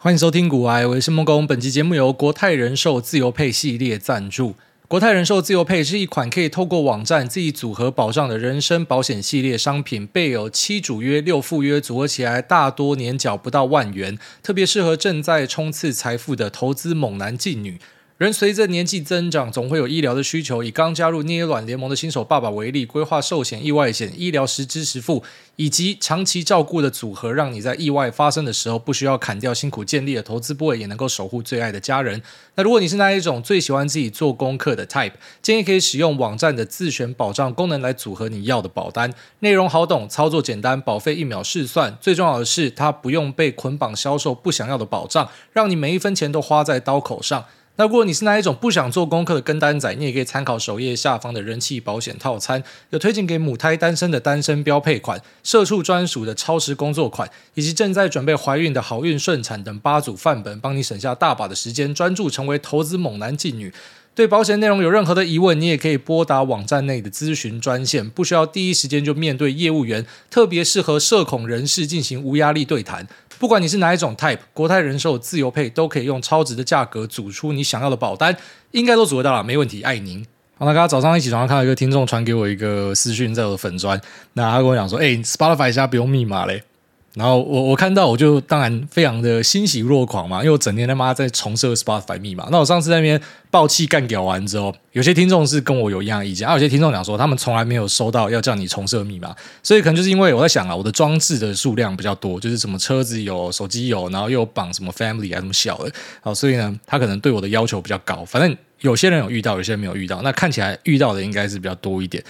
[0.00, 1.44] 欢迎收听古癌，我是孟工。
[1.44, 4.54] 本期节目由国泰人寿自由配系列赞助。
[4.86, 17.80] 国泰人寿自由配是一款可以透过网站自己组合保障的人身保险系列商品，备有七主约、六副约，组合起来大多年缴不到万元，特别适合正在冲刺财富的投资猛男劲女。
[18.18, 20.60] 人随着年纪增长，总会有医疗的需求。
[20.60, 25.22] 以刚加入捏卵联盟的新手爸爸为例，规划寿险、意外险、医疗实支实付，
[25.54, 32.20] 以及长期照顾的组合，让你在意外发生的时候，不需要砍掉辛苦建立的投资部位，也能够守护最爱的家人。
[32.56, 39.14] 那如果你是那一种最喜欢自己做功课的 type，建议可以使用网站的自选保障功能来组合你要的保单。
[39.38, 41.96] 内容好懂，操作简单，保费一秒试算。
[42.00, 47.44] 最重要的是，它不用被捆绑销售不想要的保障，让你每一分钱都花在刀口上。
[47.80, 63.72] 那如果你是那一种不想做功课的跟单仔，你也可以参考首页下方的人气保险套餐，有推荐给母胎单身的单身标配款、社畜专属的超时工作款，以及正在准备怀孕的好孕顺产等八组范本，帮你省下大把的时间，专注成为投资猛男妓女。
[64.16, 73.06] 对保险内容有任何的疑问，你也可以拨打网站内的咨询专线，不需要第一时间就面对业务员，特别适合社恐人士进行无压力对谈。
[73.38, 78.36] 不管你是哪一种 type，国泰人寿自由配都可以用超值的价格组出你想要的保单，
[78.72, 80.26] 应该都组得到了，没问题，爱您。
[80.56, 84.00] 好，那刚刚早上一起床看到一个听众传给我一个私讯，在我的粉专，
[84.32, 86.64] 那他跟我讲说，哎，Spotify 现在不用密码嘞。
[87.18, 92.46] 然后我我看到我就当然非常的欣喜若狂嘛，因为我整天他妈在重设 Spotify 密码。
[92.52, 105.90] 那我上次在那边爆气干屌完之后，有些听众是跟我有一样的意见，啊，有些听众讲说他们从来没有收到要叫你重设密码，所以可能就是因为我在想啊，我的装置的数量比较多，就是什么车子有，手机有，然后又有绑什么 Family 啊什么小的，
[106.22, 108.24] 好，所以呢，他可能对我的要求比较高。
[108.24, 112.22] 反正有些人有遇到，有些人没有遇到，那看起来遇到的应该是比较多一点。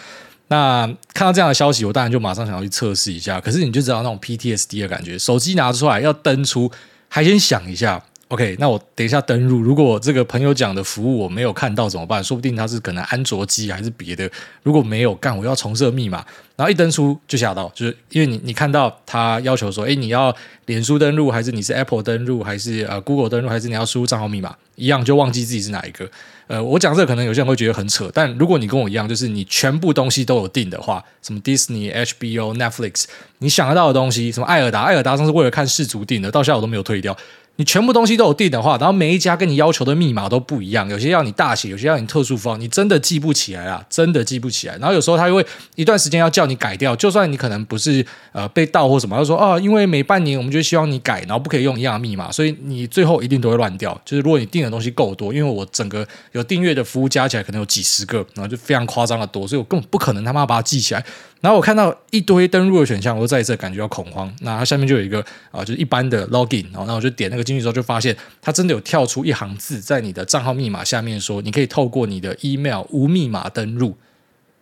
[0.49, 3.41] 那看到这样的消息，我当然就马上想要去测试一下。
[3.41, 6.71] 可是你就知道那种 PTSD 的感觉，手机拿出来要登出，
[7.09, 8.03] 还先想一下。
[8.29, 9.59] OK，那我等一下登录。
[9.61, 12.23] 如果这个朋友讲的服务我没有看到怎么办？
[12.23, 14.31] 说不定他是可能安卓机还是别的。
[14.63, 16.23] 如果没有干，我要重设密码。
[16.55, 20.35] 然后一登出就吓到，就是因为你你看到他要求说，哎，你要
[20.67, 26.07] 脸书登录还是你是 Apple 登录还是呃 Google 登录还是你要输入账号密码一样，就忘记自己是哪一个。
[26.49, 33.05] 呃，我讲这可能有些人会觉得很扯，但如果你跟我一样，就是你全部东西都有订的话，什么 Disney、HBO、Netflix，
[33.39, 37.17] 你想得到的东西，什么艾尔达，艾尔达上是为了看世足订的，到现在我都没有退掉。
[37.59, 44.77] 你全部东西都有订的话，然后每一家跟你要求的密码都不一样，有些要你大写，有些要你特殊符号，你真的记不起来啊，真的记不起来。
[44.77, 54.01] 然后有时候他又会一段时间要叫你改掉，就算你可能不是呃被盗或什么，他说哦，因为每半年我们就希望你改，然后不可以用一样密码，所以你最后一定都会乱掉。
[54.05, 61.05] 就是如果你订的东西够多，因为我整个有订阅的服务加起来可能有几十个，然后就非常夸张的多，所以我根本不可能他妈把它记起来。
[61.41, 64.29] 然后我看到一堆登录的选项，我就再一次感觉到恐慌。
[64.41, 73.97] 那它下面就有一个啊，就是一般的 login，然后那我就点那个进去之后，就发现它真的有跳出一行字在你的账号密码下面说，你可以透过你的 email 无密码登录。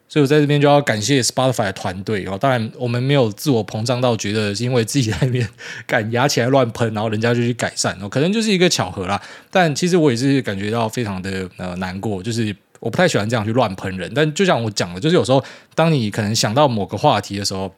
[0.09, 2.37] 所以我在这边就要感谢 Spotify 的团队哦。
[2.39, 5.49] 当然我们没有自我膨胀到觉得是因为自己在那边
[5.87, 9.21] 敢牙起来乱喷，然后人家就去改善哦，可能就是一个巧合啦。
[9.51, 12.55] 但其实我也是感觉到非常的呃难过，就是。
[12.81, 15.43] 我不太喜欢这样去乱喷人，但就像我讲的，就是有时候
[15.75, 17.73] 当你可能想到某个话题的时候，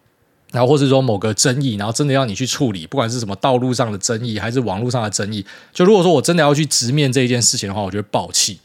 [0.53, 8.59] 然后或是说某个争议，然后真的要你去处理，不管是什么道路上的争议，还是网络上的争议，就如果说我真的要去直面这一件事情的话，我觉得爆气。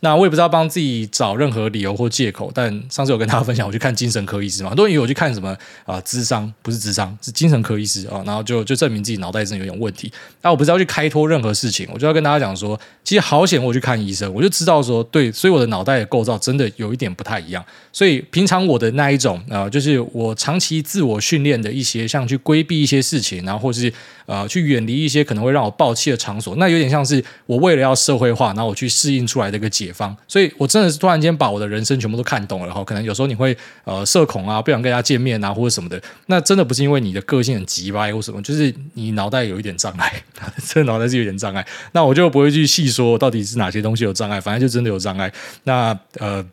[0.00, 10.12] 那我也不知道帮自己找任何理由或借口，但上次有跟大家分享，我去看精神科医师嘛，很多人以为我去看什么啊，智商不是智商， 是精神科医师啊，然后就就证明自己脑袋真的有点问题。
[10.42, 17.64] 那我不是要去开脱任何事情，我就要跟大家讲说，其实好险我去看医生，我就知道说，对，所以我的脑袋的构造真的有一点不太一样。
[17.92, 23.92] 所以平常我的那一种啊，就是我长期自我训练的一些，像去规避一些事情，然后或是
[24.26, 30.14] 呃去远离一些可能会让我爆气的场所，那有点像是我为了要社会化，然后我去适应出来的一个解解方。
[30.26, 40.22] 所以我真的是突然间把我的人生全部都看懂了，然后可能有时候你会呃社恐啊，不想跟人家见面啊，或者什么的，那真的不是因为你的个性很急歪或什么，就是你脑袋有一点障碍，
[40.68, 41.66] 这脑袋是有点障碍。
[41.92, 45.32] 那我就不会去细说到底是哪些东西有障碍，反正就真的有障碍。
[45.64, 46.44] 那呃。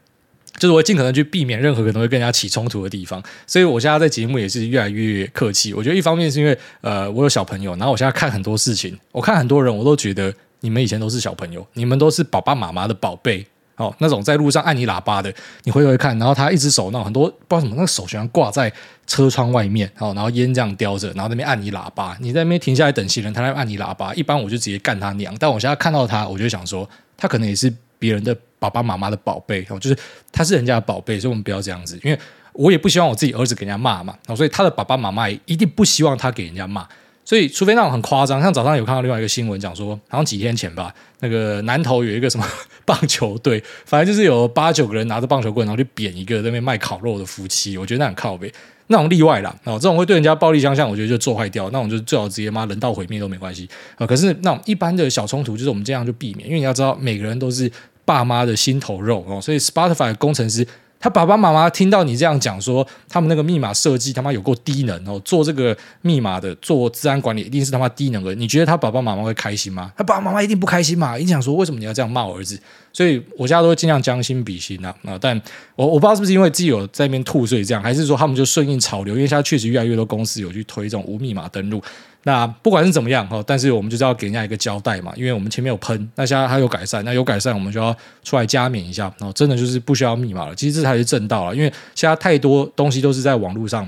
[0.58, 5.74] 就是我尽可能去避免任何可能会跟人家起冲突的地方，所以我现在在节目也是越来越客气。
[5.74, 10.34] 我觉得一方面是因为呃我有小朋友，然后我现在看很多事情，我看很多人，我都觉得
[10.66, 13.46] 你们以前都是小朋友，你们都是爸爸妈妈的宝贝
[13.76, 13.96] 哦。
[14.00, 15.34] 那种在路上按你喇叭的，
[15.64, 18.74] 你回头看，然后他一只手那很多不知道什么，那个手喜欢挂在
[19.08, 25.34] 车窗外面，哦，然后烟这样叼着，然后那边按你喇叭，你在那边停下来等行人，他在按你喇叭，一般我就直接干他娘。
[25.40, 28.36] 但我现在看到他，我就想说，他可能也是别人的。
[28.58, 29.98] 爸爸妈妈的宝贝哦，就是
[30.32, 32.18] 他是人家的宝贝，所以我们不要这样子，因为
[32.54, 36.88] 我也不希望我自己儿子给人家骂嘛，所以他的爸爸妈妈也一定不希望他给人家骂，
[37.26, 42.46] 所以除非那种很夸张，像早上有看到另外一个新闻讲说，好像几天前吧，那个南投有一个什么
[42.86, 48.54] 棒球队，反正就是有八九个人拿着棒球棍，然后去扁一个在那边卖烤肉的夫妻，我觉得那很靠北。
[48.88, 51.68] 那种例外啦，哦，这种会对人家暴力相向，我觉得就做坏掉。
[51.72, 53.68] 那种就最好直接妈人道毁灭都没关系
[53.98, 54.06] 啊。
[54.06, 57.72] 可是那种一般的小冲突，就是我们这样就避免，因为你要知道每个人都是
[58.06, 59.42] 爸妈的心头肉哦。
[59.42, 60.68] 所以 Spotify 工程师。
[61.06, 68.34] 他爸爸妈妈听到你这样讲说，他们那个密码设计他妈有够低能哦，做这个密码的做治安管理一定是他妈低能的。
[68.34, 69.92] 你觉得他爸爸妈妈会开心吗？
[69.96, 71.16] 他爸爸妈妈一定不开心嘛！
[71.16, 72.60] 你想说为什么你要这样骂我儿子？
[72.92, 75.16] 所以我家都会尽量将心比心啊啊！
[75.22, 75.40] 但
[75.76, 79.14] 我我不知道是不是因为自己有在那边吐，所以这样，还是说他们就顺应潮流？
[79.14, 81.80] 因为现在确实越来越多公司有去推这种无密码登录。
[82.28, 90.56] 那不管是怎么样哈，但是我们就是要给人家一个交代嘛，因为我们前面有喷，那现在它有改善，那有改善我们就要出来加冕一下，然后真的就是不需要密码了。
[90.56, 93.88] 其实这才是正道了，因为现在太多东西都是在网络上，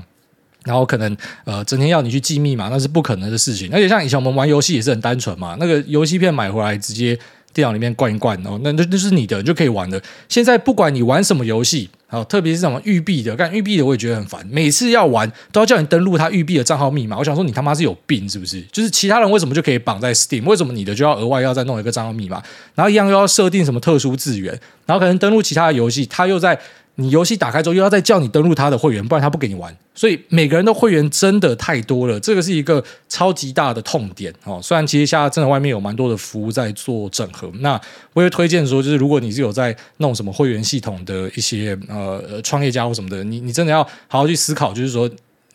[0.64, 3.68] 然后可能呃整天要你去记密码，那是不可能的事情。
[3.72, 7.18] 而且像以前我们玩游戏也是很单纯嘛，那个游戏片买回来直接。
[7.54, 10.00] 电脑里面灌一灌哦，那那那是你的，你就可以玩的。
[10.28, 17.18] 现在不管你玩什么游戏，好，特别是什么育碧的，干育碧的我也觉得很烦，每次要玩都要叫你登录他育碧的账号密码。
[17.18, 18.62] 我想说你他妈是有病是不是？
[18.72, 22.42] 就是其他人为什么就可以绑在 Steam，为什么你的就要额外要再弄一个账号密码？
[22.74, 26.58] 然后一样又要设定什么特殊资源，然后可能登录其他的游戏，他又在。
[27.00, 29.74] 你游戏打开之后又要再叫你登录他的会员，不然他不给你玩。
[29.94, 34.58] 所以每个人的会员真的太多了，这个是一个超级大的痛点哦。
[34.60, 37.80] 虽然其实现在真的外面有蛮多的服务在做整合，那
[38.14, 45.08] 我也推荐说，就是如果你是有在弄什么会员系统的一些呃创业家或什么的，你你真的要好好去思考，就是说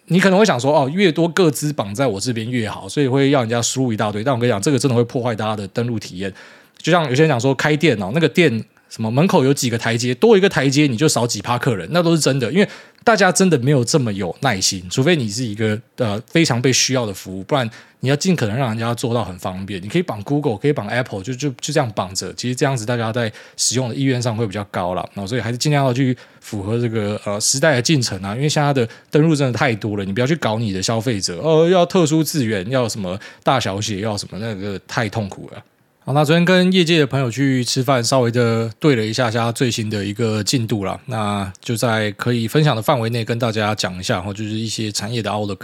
[0.05, 4.23] 你可能会想说哦，越多个资绑在我这边越好，所以会要人家输入一大堆。
[4.23, 6.33] 但我跟你讲，这个真的会破坏大家的登录体验。
[6.77, 8.63] 就像有些人讲说开店哦，那个店。
[8.93, 12.51] 什么门口有几个台阶，多一个台阶你就少几趴客人，那都是真的。
[12.51, 12.69] 因为
[13.03, 17.67] 大家真的没有这么有耐心，除非你是一个呃非常被需要的服务，不然
[18.01, 19.81] 你要尽可能让人家做到很方便。
[19.81, 22.31] 你可以绑 Google，可以绑 Apple，就就就这样绑着。
[22.35, 25.01] 其实这样子大家在使用的意愿上会比较高了。
[25.15, 28.35] 然后所以还是尽量要去符合这个呃时代的进程啊。
[28.35, 35.57] 因为现在的登录真的太多了，你不要去搞你的消费者哦，要特殊资源，要什么大小写，要什么那个太痛苦了。
[36.05, 40.99] 好，那昨天跟业界的朋友去吃饭，稍微的对了一下下最新的一个进度了。
[41.05, 45.61] 那就在可以分享的范围内跟大家讲一下，哈，就是一些产业的 outlook。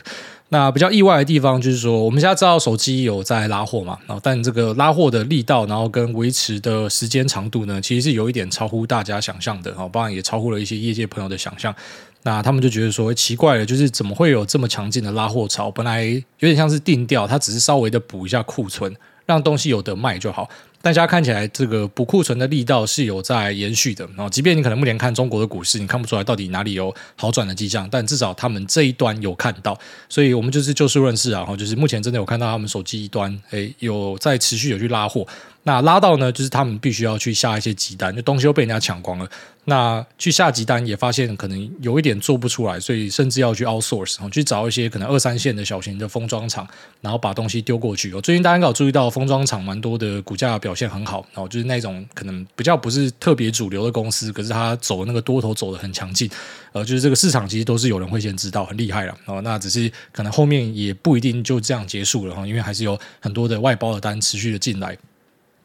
[0.48, 11.76] 那比较意外的地方就是说，我们现在知道手机有在拉货嘛，然后但这个拉货的力道，然后跟维持的时间长度呢，其实是有一点超乎大家想象的，哈，当然也超乎了一些业界朋友的想象。
[12.24, 15.70] 那他们就觉得说奇怪了，就是怎么会有这么强劲的拉货潮？
[15.70, 18.96] 本来有点像是定调，它只是稍微的补一下库存。
[19.30, 20.50] 让东西有得卖就好，
[20.82, 24.04] 大家看起来这个补库存的力道是有在延续的。
[24.18, 29.78] 然后，即便你可能目前看中国的股市，你看不出来到底哪里有好转的迹象，但至少他们这一端有看到。
[30.10, 35.28] 所以我们就是就事论事啊，然后就是目前真的有看到他们手机一端，诶，有在持续有去拉货。
[35.64, 39.30] 那拉到呢，就是他们必须要去下一些急单，就东西又被人家抢光了。
[39.66, 46.68] 那去下急单也发现可能有一点做不出来，所以甚至要去 outsource，去找一些可能二三线的小型的封装厂，
[47.02, 48.10] 然后把东西丢过去。
[48.22, 56.28] 最近大家应该有注意到，封装厂蛮多的股价表现很好，然后就是那种可能比较不是特别主流的公司，可是它走那个多头走得很强劲，
[56.72, 59.16] 呃，就是这个市场其实都是有人会先知道，很厉害了。
[59.26, 64.98] 哦，那只是可能后面也不一定就这样结束了哈，因为还是有很多的外包的单持续的进来。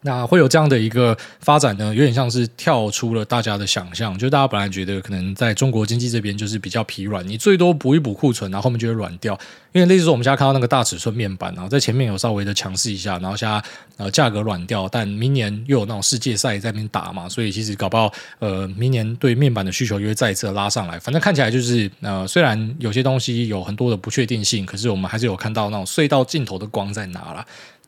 [0.05, 9.37] 那会有这样的一个发展呢，有点像是跳出了大家的想象，就大家本来觉得可能在中国经济这边就是比较疲软，你最多补一补库存，然后后面就会软掉。
[9.73, 13.61] 因为类似说我们现在看到那个大尺寸面板，然后在前面有稍微的强势一下，然后现在
[13.97, 18.09] 呃价格软掉，但明年又有那种世界赛在那边打嘛，所以其实搞不好
[18.39, 20.97] 呃明年对面板的需求又会再一次拉上来。
[20.99, 27.45] 反正看起来就是呃虽然有些东西有很多的不确定性，可是我们还是有看到那种隧道尽头的光在哪了。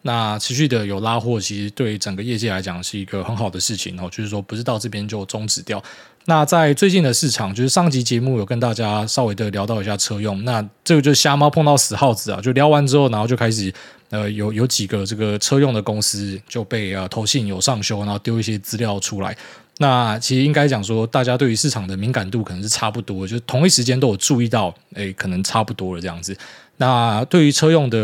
[0.07, 5.83] 那持续的有拉货，其实对整个业界来讲是一个很好的事情哦，就是说不是到这边就终止掉。
[6.23, 13.73] 那在最近的市场，就是上集节目有跟大家稍微的聊到一下车用，那这个就是瞎猫碰到死耗子啊，就聊完之后，然后就开始
[14.09, 19.35] 呃有有几个这个车用的公司就被呃投信有上修，然后丢一些资料出来。
[19.79, 26.35] 那其实应该讲说，大家对于市场的敏感度可能是差不多，就是同一时间都有注意到，诶，可能差不多了这样子。
[26.77, 27.97] 那对于车用的，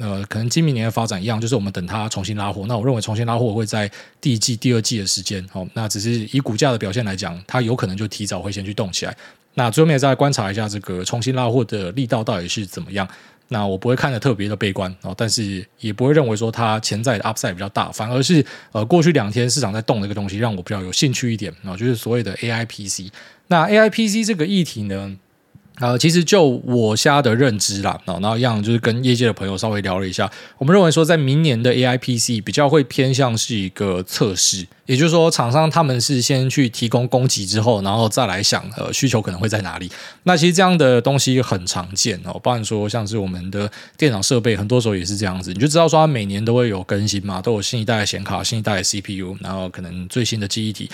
[0.00, 2.64] 呃，可能今明年的发展一样，就是我们等它重新拉货。
[2.66, 3.90] 那我认为重新拉货会在
[4.20, 9.16] 第一季、第二季的时间，哦，那只是以股价的表现来讲，它有可能就提早会先去动起来。
[9.54, 13.08] 那最后面再观察一下这个重新拉货的力道到底是怎么样。
[13.48, 23.12] 那我不会看的特别的悲观哦，但是也不会认为说它潜在的 upside 比较大，反而是呃过去两天市场在动的一个东西让我比较有兴趣一点啊，就是所谓的 AI PC。
[23.48, 25.16] 那 AI PC 这个议题呢，
[25.78, 39.90] 呃，其实就我现在的认知啦，然后一样就是跟业界的朋友稍微聊了一下，我们认为说在明年的 AI PC 比较会偏向是一个测试，也就是说厂商他们是先去提供供给之后，然后再来想呃需求可能会在哪里。
[40.22, 50.88] 那其实这样的东西很常见哦，包含说像是我们的电脑设备，很多时候也是这样子，你就知道说它每年都会有更新嘛，都有新一代的显卡、新一代的 CPU，然后可能最新的记忆体，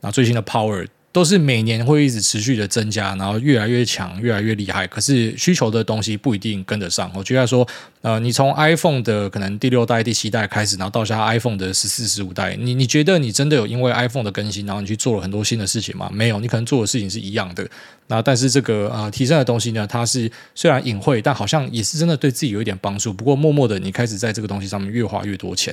[0.00, 0.88] 然后最新的 Power。
[1.14, 4.84] 都是每年会一直持续的增加，然后越来越强，越来越厉害。
[4.84, 7.08] 可是需求的东西不一定跟得上。
[7.14, 7.64] 我觉得说，
[8.02, 16.10] 呃，你从 iPhone 的可能第六代、第七代开始，然后到现在 iPhone 的十四、十五代，你你觉得你真的有因为 iPhone 的更新，然后你去做了很多新的事情吗？
[16.12, 17.64] 没有，你可能做的事情是一样的。
[18.08, 23.12] 那但是这个呃提升的东西呢，它是虽然隐晦，但好像也是真的对自己有一点帮助。
[23.12, 25.72] 不过默默的，你开始在这个东西上面越花越多钱。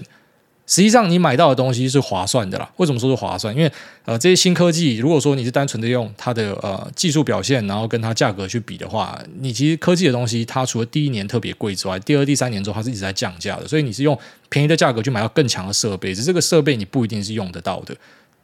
[0.72, 2.72] 实际上，你买到的东西是划算的啦。
[2.78, 3.54] 为什么说是划算？
[3.54, 3.70] 因为
[4.06, 13.68] 呃，这些新科技，如果说你是单纯的用它的呃技术表现，然后跟它价格去比的话，你其实科技的东西，它除了第一年特别贵之外，第二、第三年之后它是一直在降价的。
[13.68, 17.94] 所以你是用便宜的价格去买到更强的设备，只是这个设备你不一定是用得到的。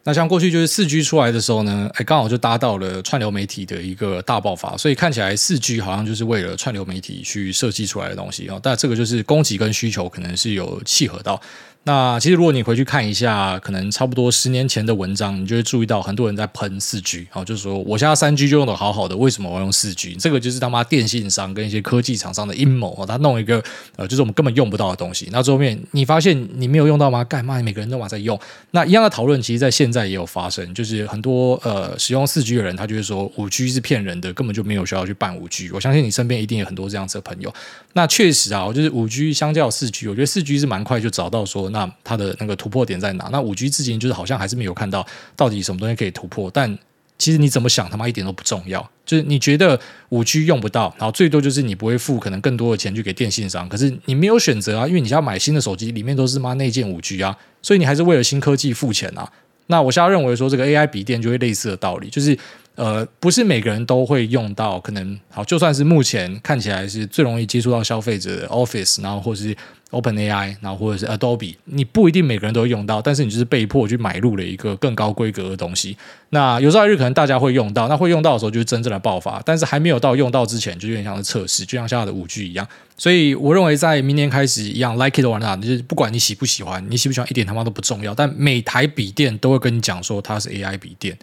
[0.03, 8.59] 那像过去就是四 G 出来的时候呢，哎，刚好就搭到了串流媒体的一个大爆发，所以看起来四 G 好像就是为了串流媒体去设计出来的东西哦。
[8.61, 11.41] 但这个就是供给跟需求可能是有契合到。
[11.87, 20.13] 那其实，如果你回去看一下，可能差不多十年前的文章，你就会注意到很多人在喷四 G，好，就是说我现在三 G 就用得好好的，为什么我要用四 G？
[20.15, 23.63] 这个就是他妈电信商跟一些科技厂商的阴谋，他弄一个
[23.95, 25.29] 呃，就是我们根本用不到的东西。
[25.31, 27.23] 那最后面你发现你没有用到吗？
[27.23, 27.61] 干嘛？
[27.61, 28.37] 每个人都嘛在用。
[28.71, 35.71] 那一样的讨论，其实在现在也有发生，就是很多呃使用四 G 的人，他就会说五 G 是骗人的，根本就没有需要去办五 G。
[35.71, 37.53] 我相信你身边一定有很多这样子的朋友。
[37.93, 42.57] 那确实啊，就是五 G 相较四 G，我觉得四 G 是蛮快就找到说，那它的那个。
[42.57, 43.29] 突破点在哪？
[43.31, 45.05] 那五 G 至今就是好像还是没有看到
[45.35, 46.49] 到底什么东西可以突破。
[46.51, 46.75] 但
[47.19, 48.81] 其实你怎么想，他妈一点都不重要。
[49.05, 49.79] 就是你觉得
[50.09, 53.69] 五 G 用不到，然后最多就是你不会付可能更多的钱去给电信商。
[53.69, 59.31] 可是你没有选择啊，因为你要买新的手机，里面都是妈内建五 G 啊，所以你还是为了新科技付钱啊。
[59.67, 62.35] 那我现在认为说这个 AI 笔电就会类似的道理，就是
[62.77, 69.53] 呃，不是每个人都会用到，可能好，就算是目前看起来是最容易接触到消费者的 Office，然后或是。
[69.89, 75.95] OpenAI，然后或者是 Adobe，你不一定每个人都会用到，但是你就是被迫去买入了一个更高规格的东西。
[76.31, 82.67] 那有朝一日可能大家会用到，那会用到的时候就是真正的爆发，但是还没有到用到之前，就有点像是测试，就像现在的五 G 一样。
[82.97, 91.17] 所以我认为在明年开始一样，like it or not，就是不管你喜不喜欢，你喜不喜欢一点他妈都不重要，但每台笔电都会跟你讲说它是 AI 笔电。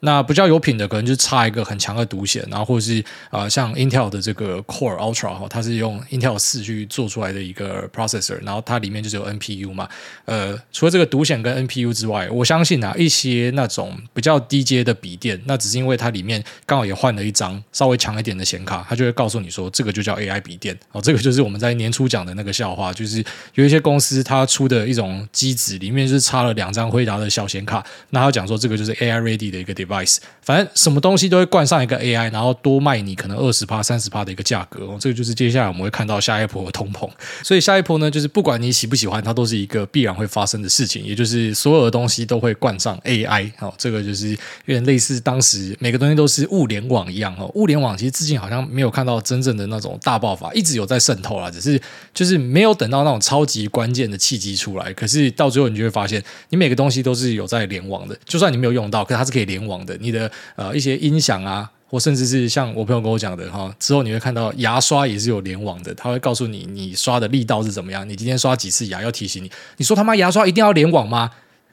[0.00, 9.88] 那比较有品的，可能就差一个很强的独显，然后或者是呃，像 Intel 的这个 Core Ultra 哈，它是用 Intel 四去做出来的一个 processor，然后它里面就是有 NPU 嘛。
[10.24, 20.78] 呃，除了这个独显跟 NPU 之外，我相信啊，一些那种比较低阶的笔电，那只是因为它里面刚好也换了一张稍微强一点的显卡，它就会告诉你说，这个就叫 AI 笔电。
[20.92, 23.22] 哦，这个就是我们在年初讲的那个笑话，就是
[23.54, 34.96] 有一些公司它出的一种机子里面是插了两张辉达的小显卡，那它讲说这个就是 AI ready 的一个点 vice，反正什么东西都会冠上一个 AI，然后多卖你可能二十趴、三十趴的一个价格哦。
[35.00, 37.10] 这个就是接下来我们会看到下一波的通膨。
[37.42, 41.04] 所以下一波呢，就是不管你喜不喜欢，它都是一个必然会发生的事情。
[41.04, 43.74] 也就是所有的东西都会冠上 AI 哦。
[43.76, 47.50] 这个就是有点类似当时每个东西都是物联网一样哦。
[47.54, 51.80] 物联网其实至今好像没有看到真正的那种大爆发，一直有在渗透啦，只是
[52.14, 54.92] 就是没有等到那种超级关键的契机出来。
[54.92, 59.96] 可是到最后你就会发现，你每个东西都是有在联网的，就算你没有用到，可是它是可以联网的。
[59.98, 69.50] 你的呃，一些音响啊，或甚至是像我朋友跟我讲的哈，之后你会看到牙刷也是有联网的，他会告诉你你刷的力道是怎么样，你今天刷几次牙要提醒你。
[69.76, 71.30] 你说他妈牙刷一定要联网吗？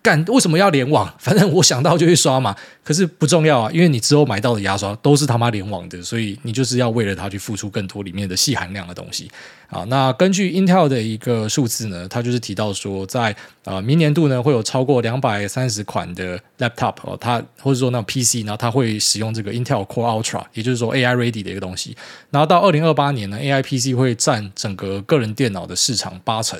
[0.08, 1.12] 干，为什么要联网？
[1.20, 2.56] 反正我想到就会刷嘛。
[2.82, 9.30] 可是不重要啊，因为你之后买到的牙刷都是他妈联网的，所以你就是要为了它去付出更多里面的细含量的东西。
[9.70, 21.98] 啊，那根据 Intel 的一个数字呢，它就是提到说在，在呃明年度呢会有超过两百三十款的 Laptop 哦，它或者说那 PC，然后它会使用这个 Intel Core Ultra，也就是说 AI ready 的一个东西。
[22.30, 26.58] 然后到二零二八年呢，AI PC 会占整个个人电脑的市场八成。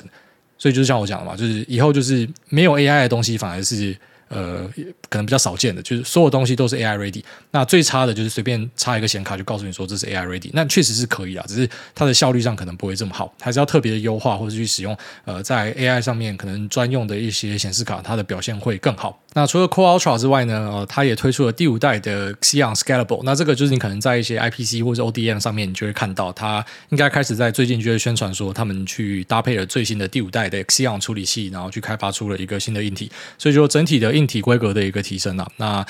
[0.58, 3.96] 所以就是像我讲的嘛，就是以后就是没有 AI 的东西，反而是。
[4.30, 4.70] 呃，
[5.08, 7.24] 可能比较少见的，就是所有东西都是 AI ready。
[7.50, 10.50] 那最差的就是随便插一个显卡，就告诉你说这是 AI ready。
[10.52, 14.94] 那确实是可以啊，只是它的效率上可能不会这么好，还是要特别的优化或者去使用。
[15.24, 19.18] 呃，在 AI 上面可能专用的一些显示卡，它的表现会更好。
[19.34, 23.22] 那除了 Core Ultra 之外呢，呃，它也推出了第五代的 Xeon Scalable。
[23.22, 33.10] 那这个就是你可能在一些 IPC 或者 ODM 上面，你就会看到它应该开始在最近就会宣传说，他们去搭配了最新的第五代的 Xeon 处理器，然后去开发出了一个新的硬体。
[33.38, 34.08] 所以说整体的。
[34.18, 35.86] 硬体规格的一个提升啊，那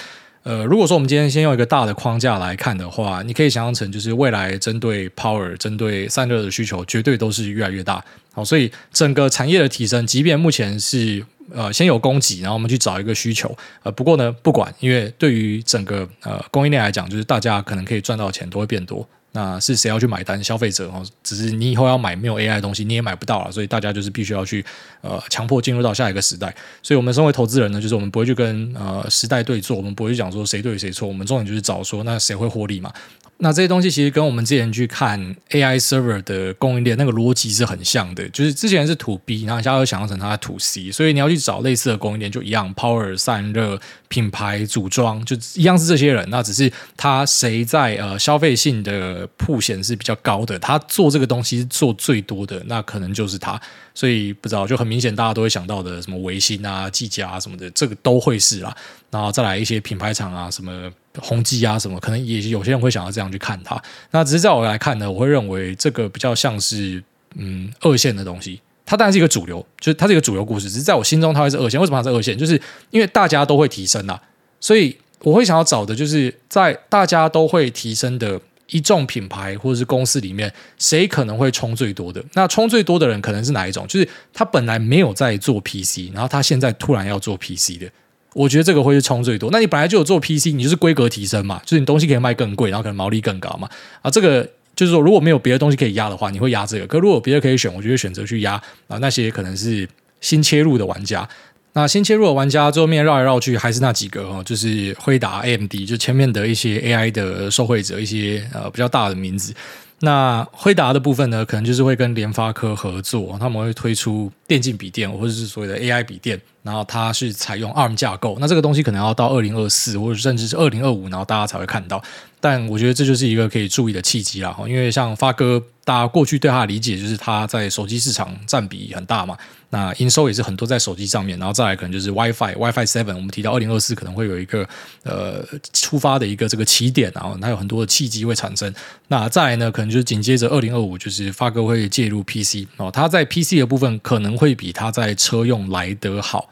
[0.48, 8.02] 呃，如果说我们今天先用一个大的框架来看的话，你可以想象成就是未来针对 power、针对散热的需求，绝对都是越来越大。
[8.32, 19.06] 好，所以整个产业的提升，即便目前是呃先有供给，然后我们去找一个需求，呃，不过呢，不管，因为对于整个呃供应链来讲，就是大家可能可以赚到钱都会变多。
[19.32, 20.42] 那是谁要去买单？
[20.42, 24.64] 消费者哦，只是你以后要买没有 AI 的东西，你也买不到了，所以大家就是必须要去
[25.02, 26.54] 呃强迫进入到下一个时代。
[26.82, 32.92] 所以，我们身为投资人呢，就是我们不会去跟呃时代对坐，我们不会去讲说谁对谁错，我们重点就是找说那谁会获利嘛。
[33.40, 53.60] 那这些东西其实跟我们之前去看 AI server 的供应链那个逻辑是很像的，就是之前是 to B，然后现在又想象成它 to C，所以你要去找类似的供应链就一样，Power 散热品牌组装就一样是这些人，那只是他谁在呃消费性的曝险是比较高的，他做这个东西做最多的，那可能就是他。
[53.94, 58.72] 所以不知道就很明显，大家都会想到的什么维新啊、技嘉啊什么的，这个都会是啦。
[59.10, 60.88] 然后再来一些品牌厂啊，什么
[61.20, 63.80] 宏基啊什么，可能也有些人会想要这样去看它。
[64.10, 67.02] 那只是在我来看呢，我会认为这个比较像是
[67.36, 68.60] 嗯二线的东西。
[68.84, 70.70] 它当然是一个主流，就是它是一个主流故事。
[70.70, 71.78] 只是在我心中，它会是二线。
[71.80, 72.36] 为什么它是二线？
[72.36, 72.60] 就是
[72.90, 74.20] 因为大家都会提升啊，
[74.60, 78.40] 所以我会想要找的就是在大家都会提升的。
[78.70, 82.22] 一众品牌或者是公司里面，谁可能会冲最多的？
[82.34, 83.86] 那冲最多的人可能是哪一种？
[83.88, 87.90] 就是他本来没有在做 PC，然后他现在突然要做 PC 的。
[88.38, 89.50] 我觉得这个会是冲最多。
[89.50, 93.68] 那你本来就有做 PC，你就是规格提升嘛，就是你东西可以卖更贵，然后可能毛利更高嘛。
[94.00, 96.86] 啊，这个就是说，如果没有别的东西可以压的话，你会压这个。
[96.86, 98.52] 可如果别的可以选，我就会选择去压
[98.86, 99.88] 啊那些可能是
[100.20, 101.28] 新切入的玩家。
[101.72, 109.52] 那新切入的玩家，最后面绕来绕去还是那几个哦，就是辉达、AMD，就前面的一些 AI 的受惠者，一些呃比较大的名字。
[110.00, 118.36] 那辉达的部分呢，可能就是会跟联发科合作，他们会推出电竞笔电或者是所谓的 AI 笔电，然后它是采用 ARM 架构。
[118.38, 122.02] 那这个东西可能要到二零二四或者甚至是二零二五，然后大家才会看到。
[122.40, 129.36] 但我觉得这就是一个可以注意的契机啦，因为像发哥，大家过去对他的理解就是他在手机市场占比很大嘛，
[129.70, 134.64] 那营收也是很多在手机上面，然后再来可能就是 WiFi WiFi Seven，我们提到二零二四可能会有一个
[135.02, 138.72] 呃出发的一个这个起点，然后它有很多的契机会产生。
[139.08, 146.48] 那再来呢，可能就是紧接着二零二五，就是发哥会介入 PC 哦，他在 PC 的部分可能会比他在车用来得好。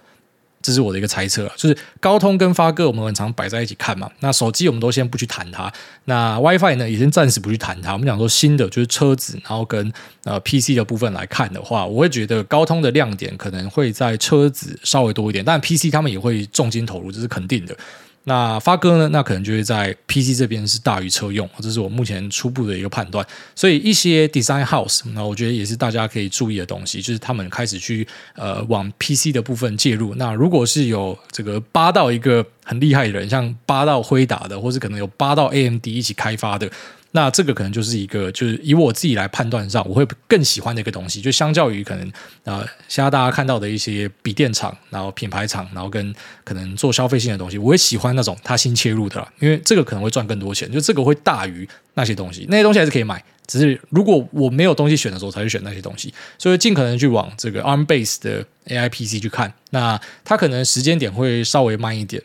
[0.67, 4.11] 这是我的一个猜测，就是高通跟发哥，我们很常摆在一起看嘛。
[4.19, 5.73] 那手机我们都先不去谈它，
[6.07, 7.93] 那 WiFi 呢，也先暂时不去谈它。
[7.93, 9.93] 我们讲说新的就是车子，然后跟
[10.25, 17.77] 呃 PC 的部分来看的话，我会觉得高通的亮点可能会在车子稍微多一点，但 PC 他们也会重金投入，这是肯定的。
[18.29, 19.09] 那发哥呢？
[19.13, 23.25] 那可能就会在 PC 这边是大于车用，这是我目前初步的一个判断。
[23.55, 30.17] 所以一些 Design House，那我觉得也是大家可以注意的东西，就是他们开始去呃往 PC 的部分介入。
[30.17, 36.69] 那如果是有这个八到一个很厉害的人，像八到辉达的，或是可能有八到 AMD 一起开发的。
[37.17, 42.13] 那这个可能就是一个，就是以我自己来判断上，我会更喜欢的一个东西，就相较于可能
[42.45, 62.23] 呃，现在大家看到的一些笔电厂，然后品牌厂，然后跟可能做消费性的东西，我会喜欢那种它新切入的啦，因为这个可能会赚更多钱，就这个会大于那些东西，那些东西还是可以买，只是如果我没有东西选的时候，才会选那些东西，所以尽可能去往这个 ARM base 的 AI PC 去看，那它可能时间点会稍微慢一点。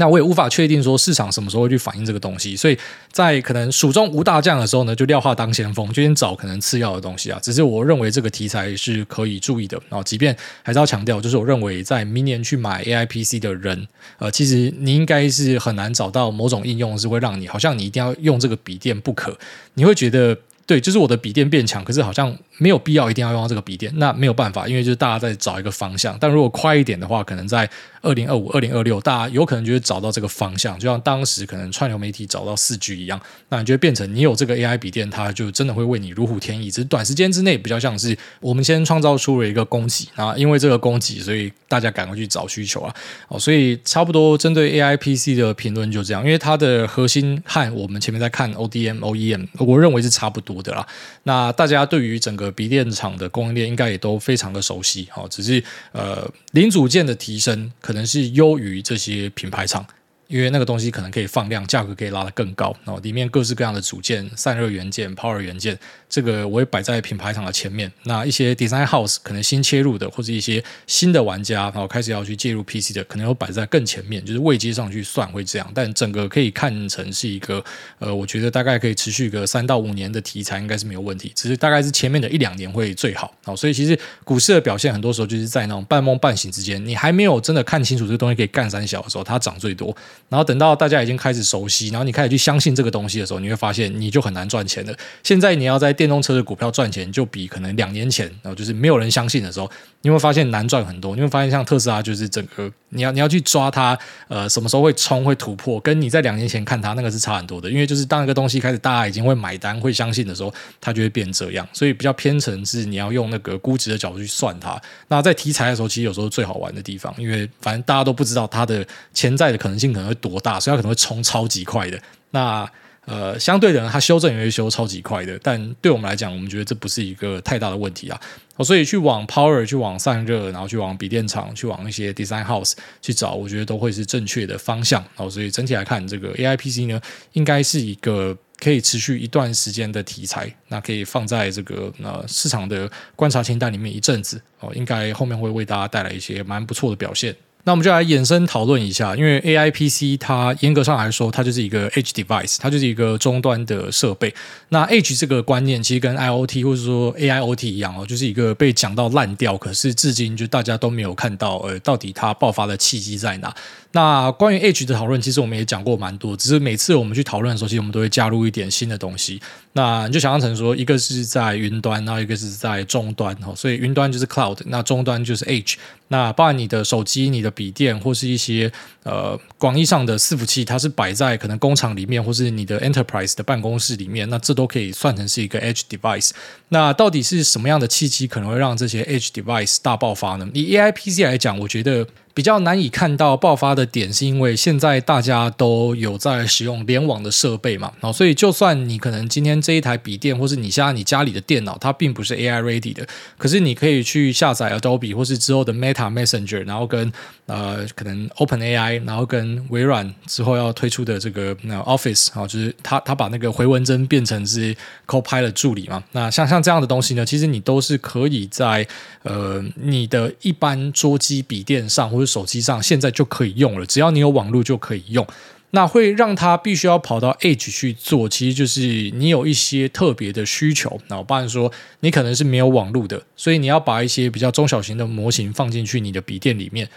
[0.00, 2.76] 那我也无法确定说市场什么时候会去反映这个东西，所以
[3.12, 7.38] 在可能蜀中无大将的时候呢，就廖化当先锋，就先找可能次要的东西啊。
[7.42, 10.02] 只是我认为这个题材是可以注意的啊。
[10.02, 13.86] 即便还是要强调，就是我认为在明年去买 AI PC 的人，
[14.18, 19.38] 呃，其实你应该是很难找到某种应用是会让你好像你一定要用这个笔电不可，
[19.74, 20.36] 你会觉得。
[20.66, 23.90] 对，就是我的笔电变强，可是好像没有必要一定要用到这个笔电。
[23.96, 26.16] 那没有办法，因为就是大家在找一个方向。
[26.20, 27.68] 但如果快一点的话，可能在
[28.02, 30.78] 二零二五、二零二六，大家有可能就会找到这个方向。
[30.78, 33.18] 就像当时可能串流媒体找到四 G 一样，
[33.48, 36.70] 那你就会变成你有这个 AI 笔电，它就真的会为你如虎添翼。
[36.70, 42.94] 只是短时间之内比较像是我们先创造出了一个供给，啊，因为这个供给，所以大家赶快去找需求啊。
[43.28, 50.86] 哦，所以差不多针对 AI PC 的评论就这样，因为它的核心和我们前面在看 ODM、OEM，我认为是差不多的啦，
[51.24, 59.86] 那大家对于整个鼻电厂的供应链应该也都非常的熟悉，好，只是呃零组件的提升可能是优于这些品牌厂。
[60.30, 65.76] 因为那个东西可能可以放量，价格可以拉得更高，然后里面各式各样的组件、散热元件、Power 元件，
[66.08, 67.90] 这个我会摆在品牌厂的前面。
[68.04, 75.68] 那一些 Design House 可能新切入的，或者一些新的玩家，然后开始要去介入 PC 的，可能要摆在更前面，就是位阶上去算会这样。
[75.74, 77.64] 但整个可以看成是一个，
[77.98, 81.32] 呃，我觉得大概可以持续个三到五年的题材，应该是没有问题。
[81.34, 83.34] 只是大概是前面的一两年会最好。
[83.44, 89.96] 好，所以其实股市的表现很多时候就是在那种半梦半醒之间，你还没有真的看清楚这个东西可以干三小的时候，它涨最多。
[90.28, 94.94] 然后等到大家已经开始熟悉，然后你开始去相信这个东西的时候，你会发现你就很难赚钱了。
[95.22, 99.70] 现在你要在电动车的股票赚钱，就比可能两年前，然后就是没有人相信的时候，
[100.02, 101.14] 你会发现难赚很多。
[101.14, 107.70] 你会发现像特斯拉，就是整个你要你要去抓它，呃，什么时候会冲会突破，跟你在两年前看它那个是差很多的。
[107.70, 111.68] 因为就是当一个东西开始大家已经会买单会相信的时候，它就会变这样。
[111.72, 114.80] 所以比较偏成是你要用那个估值的角度去算它。
[115.08, 122.00] 那在题材的时候，其实有时候最好玩的地方，因为反正大家都不知道它的潜在的可能性可能会多大，所以它可能会冲超级快的。
[122.30, 122.66] 那
[123.10, 125.36] 呃，相对的，它修正也会修超级快的。
[125.42, 128.20] 但对我们来讲，我们觉得这不是一个太大的问题啊。
[128.54, 135.04] 哦所以去往 Power，去往散热，然后去往笔电厂，去往一些 Design House 去找，我觉得都会是正确的方向。
[135.16, 137.00] 哦所以整体来看，这个 AI PC 呢，
[137.32, 147.34] 应该是一个可以持续一段时间的题材，那可以放在这个呃市场的观察清单里面一阵子哦，应该后面会为大家带来一些蛮不错的表现。
[147.64, 154.34] 那我们就来延伸讨论一下，因为 A I P C 它严格上来说，它就是一个 H device，它就是一个终端的设备。
[154.70, 163.54] 那 H 这个观念其实跟 I O T 或者说 A I O T 一样哦，就是一个被讲到烂掉，可是至今就大家都没有看到，呃，到底它爆发的契机在哪？
[163.92, 169.42] 那关于 Edge 的讨论，其实我们也讲过蛮多，只是每次我们去讨论的时候，其实我们都会加入一点新的东西。
[169.72, 175.74] 那你就想象成说，一个是在云端，然后一个是在终端哈，所以云端就是 Cloud，那终端就是 Edge。
[176.06, 178.70] 那包含你的手机、你的笔电或是一些
[179.02, 186.30] 呃广义上的伺服器，它是摆在可能工厂里面，或是你的 Enterprise 的办公室里面，那这都可以算成是一个 Edge Device。
[186.68, 190.48] 那到底是什么样的契机可能会让这些 Edge Device 大爆发呢？
[190.54, 192.06] 以 AI PC 来讲，我觉得。
[192.32, 207.12] 比较难以看到爆发的点，是因为现在大家都有在使用联网的设备嘛，然后所以就算你可能今天这一台笔电，或是你现在你家里的电脑，它并不是 AI ready 的，可是你可以去下载 Adobe 或是之后的 Meta Messenger，然后跟
[207.46, 214.74] 呃可能 Open AI，然后跟微软之后要推出的这个 Office 啊，就是它它把那个回文针变成是
[215.06, 218.86] Copilot 助理嘛，那像像这样的东西呢，其实你都是可以在
[219.24, 225.26] 呃你的一般桌机笔电上或手机上现在就可以用了，只要你有网络就可以用。
[225.72, 228.80] 那会让它必须要跑到 Edge 去做，其实就是
[229.14, 231.00] 你有一些特别的需求。
[231.06, 236.88] 那我不然说，你可能是没有网络的，所以你要把一些比较中小型的模型放进去你的笔电里面。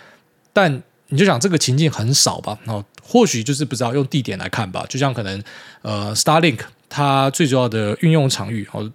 [0.51, 2.57] 但你就想这个情境很少吧？
[2.63, 4.83] 然后或许就是不知道用地点来看吧。
[4.89, 5.43] 就像可能
[5.83, 8.91] 呃，Starlink 它最主要的运用场域哦。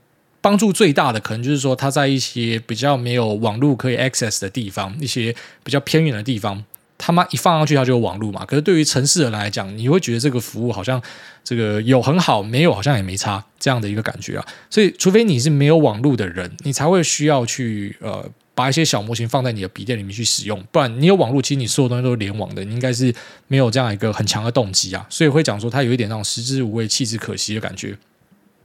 [0.49, 6.65] 帮助最大的可能就是说，它在一些比较没有网络可以 access 的地方，一些比较偏远的地方，
[6.97, 8.47] 他妈一放上去它就有网络嘛。
[8.47, 10.99] 可是对于城市人来讲，你会觉得这个服务好像
[11.45, 14.47] 这个有很好，没有好像也没差这样的一个感觉啊。
[14.71, 20.65] 所以，除非你是没有网络的人，你才会需要去呃把一些小模型放在你的笔电里面去使用。
[20.73, 23.15] 不然，你有网络，其实你所有东西都是联网的，你应该是
[23.49, 25.07] 没有这样一个很强的动机啊。
[25.11, 27.95] 所以会讲说，它有一点那种食之无味，弃之可惜的感觉。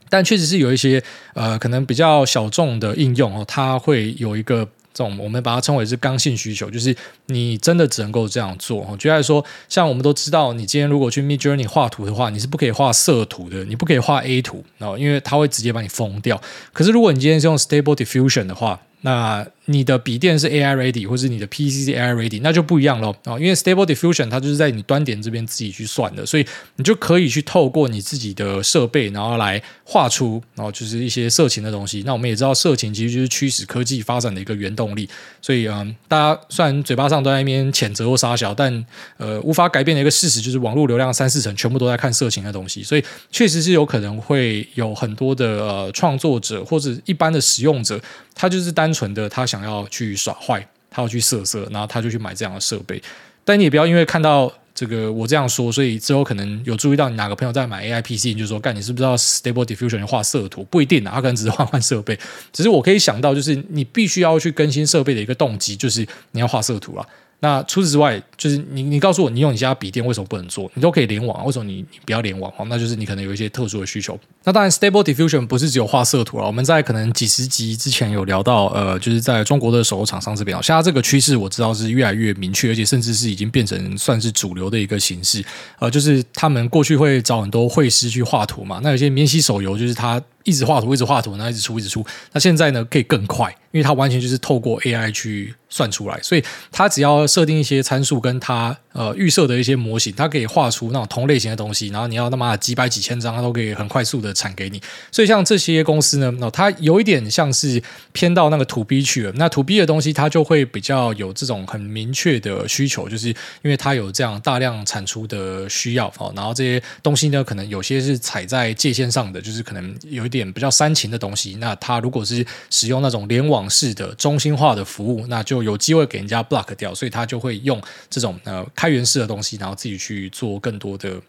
[0.08, 1.02] 但确实是有一些
[1.34, 6.94] 呃，可能比较小众的应用哦，它会有一个这种我们把它称为是刚性需求，就是
[7.26, 8.96] 你真的只能够这样做。
[8.98, 16.40] 举例来说，像我们都知道，你今天如果去 Midjourney 画图的话，你是不可以画色图的，你不可以画 A 图哦，因为它会直接把你封掉。
[16.72, 23.38] 可是如果你今天是用 Stable Diffusion 的话，那你的笔电是 AI ready，或是你的 PC 是 AI ready，那就不一样了啊！
[23.38, 32.02] 因为 Stable Diffusion 它就是在你端点这边自己去算的，所以你就可以去透过你自己的设备，然后来画出，然后就是一些色情的东西。
[32.06, 35.06] 那我们也知道，色情其实就是驱使科技发展的一个原动力。
[35.42, 38.84] 所以嗯，大家虽然嘴巴上都在那边谴责或杀小，但
[39.18, 42.82] 呃，无法改变的一个事实就是，网络流量三四成全部都在看色情的东西。
[42.82, 48.00] 所以确实是有可能会有很多的呃创作者或者一般的使用者，
[48.34, 50.32] 他就是单纯的他想要去耍。
[50.46, 53.02] 坏，他要去色色，然后他就去买这样的设备。
[53.44, 60.62] 但你也不要因为看到这个我这样说，所以之后可能有注意到你哪个朋友在买 AI PC，你就说干，你是不是要 Stable Diffusion 画色图？
[60.64, 62.18] 不一定啊，他可能只是换换设备。
[62.52, 67.06] 只是我可以想到，就是你必须要去更新设备的一个动机，就是你要画色图啊。
[67.44, 70.70] 那除此之外，就是你你告诉我，你用你家笔电为什么不能做？
[70.72, 72.50] 你都可以联网，为什么你你不要联网？
[72.56, 74.18] 哦那就是你可能有一些特殊的需求。
[74.44, 76.46] 那当然，Stable Diffusion 不是只有画色图了。
[76.46, 85.44] 我们在可能几十集之前有聊到，呃，就是在中国的手游厂商这边，现在这个趋势我知道是越来越明确，而且甚至是已经变成算是主流的一个形式。
[85.78, 90.22] 呃，就是他们过去会找很多绘师去画图嘛，那有些免洗手游就是它。
[90.44, 92.04] 一直画图，一直画图，然后一直出，一直出。
[92.32, 104.80] 那现在呢，可以更快，因为它完全就是透过 AI 去算出来，所以它只要设定一些参数，跟它呃预设的一些模型，它可以画出那种同类型的东西，然后你要他妈几百几千张，它都可以很快速的产给你。
[105.10, 109.32] 所以像这些公司呢，那它有一点像是偏到那个 to B 去了。
[109.36, 116.32] 那 to B 的东西，它就会比较有这种很明确的需求，就是因为它有这样大量产出的需要哦。
[116.36, 121.56] 然后这些东西呢，可能有些是踩在界限上的，就是可能有一比较煽情的东西。
[121.60, 131.20] 那它如果是使用那种联网式的中心化的服务，那就有机会给人家 block 掉，所以它就会用这种呃开源式的东西，然后自己去做更多的。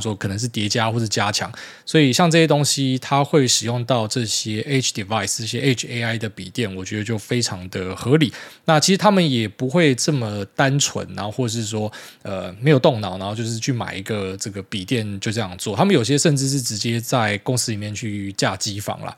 [0.00, 1.52] 说可能是叠加或是加强，
[1.84, 8.32] 所以像这些东西，它会使用到这些 H device、这些 H AI 的笔电，我觉得就非常的合理。
[8.64, 15.76] 那其实他们也不会这么单纯，然后或者是说呃没有动脑，然后就是去买一个这个笔电就这样做。
[15.76, 19.16] 他们有些甚至是直接在公司里面去架机房啦，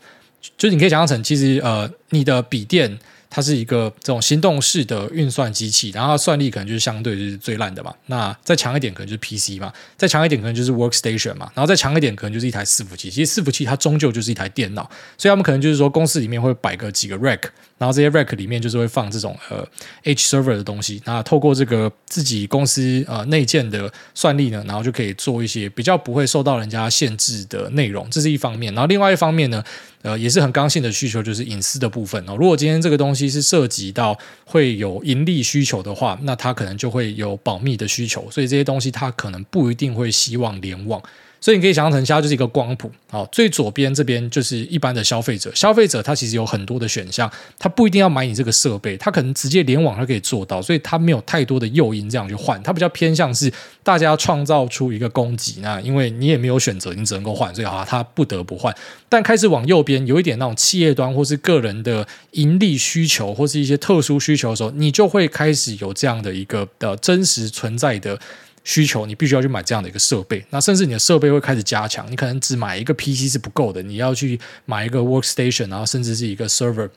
[0.56, 2.98] 就是你可以想象成，其实呃你的笔电。
[3.34, 7.92] 它是一个这种行动式的运算机器，然后它算力可能就是相对就是最烂的嘛。
[8.06, 13.10] 那再强一点可能就是 PC 嘛，再强一点可能就是 Workstation 嘛，然后再强一点可能就是一台伺服器。
[13.10, 17.42] 其实伺服器它终究就是一台电脑，所以他们可能就是说公司里面会摆个几个 Rack，
[17.76, 19.66] 然后这些 Rack 里面就是会放这种呃
[20.04, 21.02] Edge Server 的东西。
[21.04, 28.72] 那透过这个自己公司呃内建的算力呢，然后就可以做一些比较不会受到人家限制的内容，这是一方面。
[28.74, 29.64] 然后另外一方面呢，
[30.04, 32.36] 呃，也是很刚性的需求，就是隐私的部分哦。
[32.38, 41.02] 如果今天这个东西是涉及到会有盈利需求的话，那它可能就会有保密的需求，所以这些东西它可能不一定会希望联网。
[41.44, 42.90] 所以你可以想象成，它就是一个光谱。
[43.10, 45.54] 好，最左边这边就是一般的消费者。
[45.54, 52.62] 消费者他其实有很多的选项，他不一定要买你这个设备，他可能直接联网他可以做到，所以他没有太多的诱因这样去换。
[52.62, 53.52] 他比较偏向是
[53.82, 58.74] 大家创造出一个供给，那因为你也没有选择，你只能够换，所以啊，他不得不换。
[59.10, 68.18] 但开始往右边有一点那种企业端或是个人的盈利需求，或是一些特殊需求的时候，你就会开始有这样的一个的真实存在的。
[68.64, 76.88] 需求，你必须要去买这样的一个设备，那甚至你的设备会开始加强，你可能只买一个 PC 是不够的，你要去买一个 workstation，然后甚至是一个 server。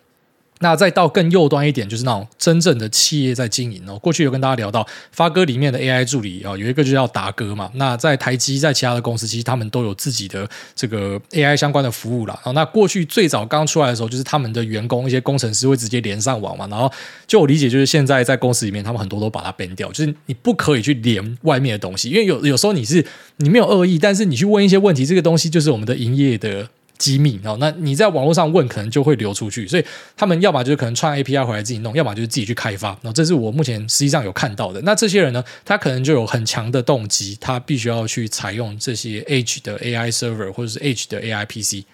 [0.60, 3.98] 那再到更右端一点，就是那种真正的企业在经营哦。
[4.00, 7.70] 过去有跟大家聊到发哥里面的 AI 助理啊，有一个就叫达哥嘛。
[7.76, 12.39] 那在台积，在其他的公司，其实他们都有自己的这个 AI 相关的服务啦。
[12.54, 16.67] 那过去最早刚出来的时候，就是他们的员工一些工程师会直接连上网嘛。
[16.67, 16.91] 然后
[17.28, 23.06] 就我理解，就是现在在公司里面，他们很多都把它 ban 掉，就是你不可以去连外面的东西，因为有有时候你是
[23.38, 26.67] 你没有恶意，但是你去问一些问题，这个东西就是我们的营业的。
[26.98, 32.98] 机密哦，那你在网络上问，可能就会流出去，所以他们要么就是可能串 API 回来自己弄，要么就是自己去开发。
[33.02, 34.82] 那这是我目前实际上有看到的。
[34.82, 41.86] 那这些人呢，他可能就有很强的动机，他必须要去采用这些 H 的 AI server 或者是 H 的 AI PC。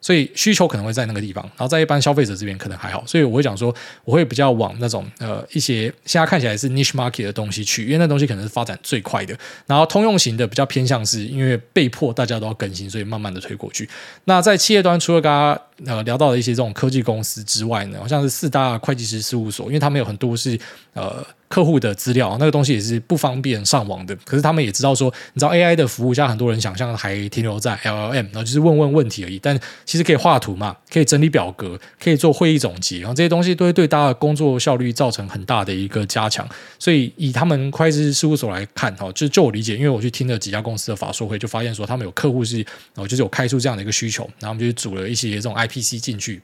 [0.00, 9.36] 所以需求可能会在那个地方，然后在一般消费者这边可能还好，所以我会讲说，我会比较往那种呃一些现在看起来是 niche market 的东西去，因为那东西可能是发展最快的。
[9.66, 13.88] 然后通用型的比较偏向是因为被迫大家都要更新，所以慢慢的推过去。
[14.24, 20.58] 那在企业端，除了刚刚呃聊到的一些这种科技公司之外呢，好像是四大会计师事务所，因为他们有很多是
[20.94, 21.24] 呃。
[21.50, 29.36] 客户的资料那个东西也是不方便上网的，可是他们也知道说，你知道 AI 的服务，像很多人想象还停留在 LLM，然后就是问问问题而已。
[29.40, 36.48] 但其实可以画图嘛，可以整理表格，可以做会议总结，然后这些东西都会对大家的工作效率造成很大的一个加强。
[36.78, 46.40] 所以以他们会计师事务所来看，哈，就就我理解，因为我去听了几家公司的法说会，就发现说他们有客户是，哦，就是有开出这样的一个需求，然后我们就组了一些这种 IPC 进去。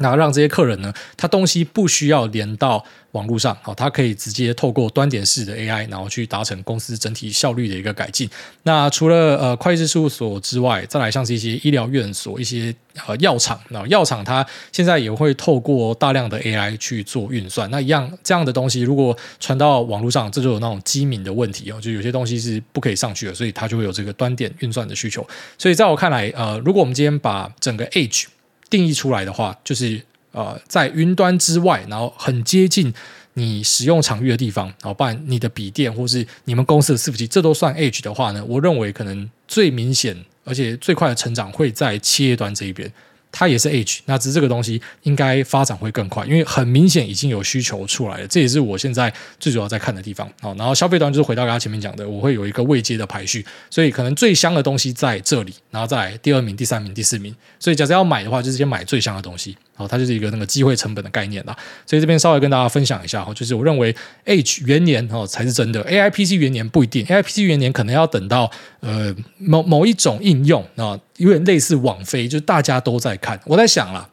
[0.00, 8.28] 那让这些客人呢，他东西不需要连到网络上，好，他可以直接透过端点式的 AI，然后去达成公司整体效率的一个改进。
[8.62, 12.74] 那除了呃会计事务所之外，再来像是一些医疗院所、一些
[13.06, 17.68] 呃药厂，那药厂它现在也会透过大量的 AI 去做运算。
[17.70, 25.26] 那一样这样的东西，如果传到网络上，这就有那种机敏的问题哦，就有些东西是不可以上去的，所以它就会有这个端点运算的需求。
[25.58, 28.26] 所以在我看来，呃，如果我们今天把整个 Edge
[28.70, 30.00] 定义出来的话，就是
[30.32, 32.94] 呃，在云端之外，然后很接近
[33.34, 42.90] 你使用场域的地方，然后不然你的笔电或是你们公司的伺服器，这都算 Edge 的话呢，我认为可能最明显而且最快的成长会在企业端这一边。
[43.32, 50.30] 它也是 H，那只是这个东西应该发展会更快，因为很明显已经有需求出来了，这也是我现在最主要在看的地方。
[50.40, 57.34] 好，然后消费端就是回到刚刚前面讲的，我会有一个未接的排序，所以可能最香的东西在这里，然后再来第二名、第三名、第四名。
[57.58, 59.56] 所以假设要买的话，就是先买最香的东西。
[59.74, 61.56] 好，它就是一个那个机会成本的概念啦。
[61.86, 70.98] 所以这边稍微跟大家分享一下哈，就是我认为 H 元年哦才是真的，AI PC 元年不一定，AI PC 元年可能要等到呃某某一种应用啊。
[71.16, 73.38] 有点类似网飞，就大家都在看。
[73.44, 74.08] 我在想啦，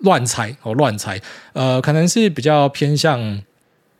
[0.00, 1.18] 乱猜哦，乱猜，
[1.54, 3.18] 呃，可能是比较偏向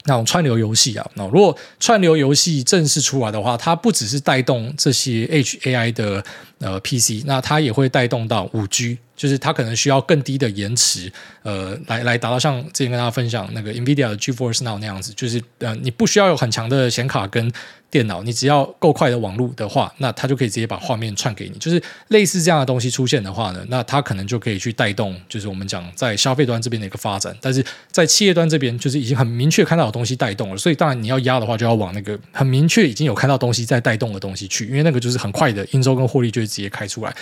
[0.04, 6.22] 那种串流游戏啊，那如果串流游戏正式出来的话，它不只是带动这些 H A I 的
[6.58, 8.98] 呃 PC，那它也会带动到五 G。
[9.20, 17.52] 就是它可能需要更低的延迟，呃，来来达到像之前跟大家分享那个 NVIDIA 的 GeForce Now 那样子，就是呃，你不需要有很强的显卡跟
[17.90, 21.58] 电脑，你只要够快的网络的话，那它就可以直接把画面串给你。
[21.58, 27.36] 就是类似这样的东西出现的话呢，那它可能就可以去带动，就是我们讲在消费端这边的一个发展。
[27.42, 37.14] 但是在企业端这边，就是已经很明确看到有东西带动了，所以当然你要压的话，就要往那个很明确已经有看到东西在带动的东西去，因为那个就是很快的营收跟获利就会直接开出来。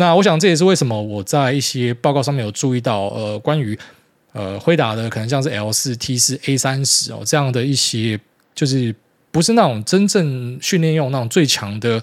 [0.00, 3.78] 那我想这也是为什么我在一些报告上面有注意到，呃，关于
[4.32, 8.18] 呃辉达的可能像是 L 四 T 四 A 三十哦这样的一些，
[8.54, 8.94] 就是
[9.30, 12.02] 不是那种真正训练用那种最强的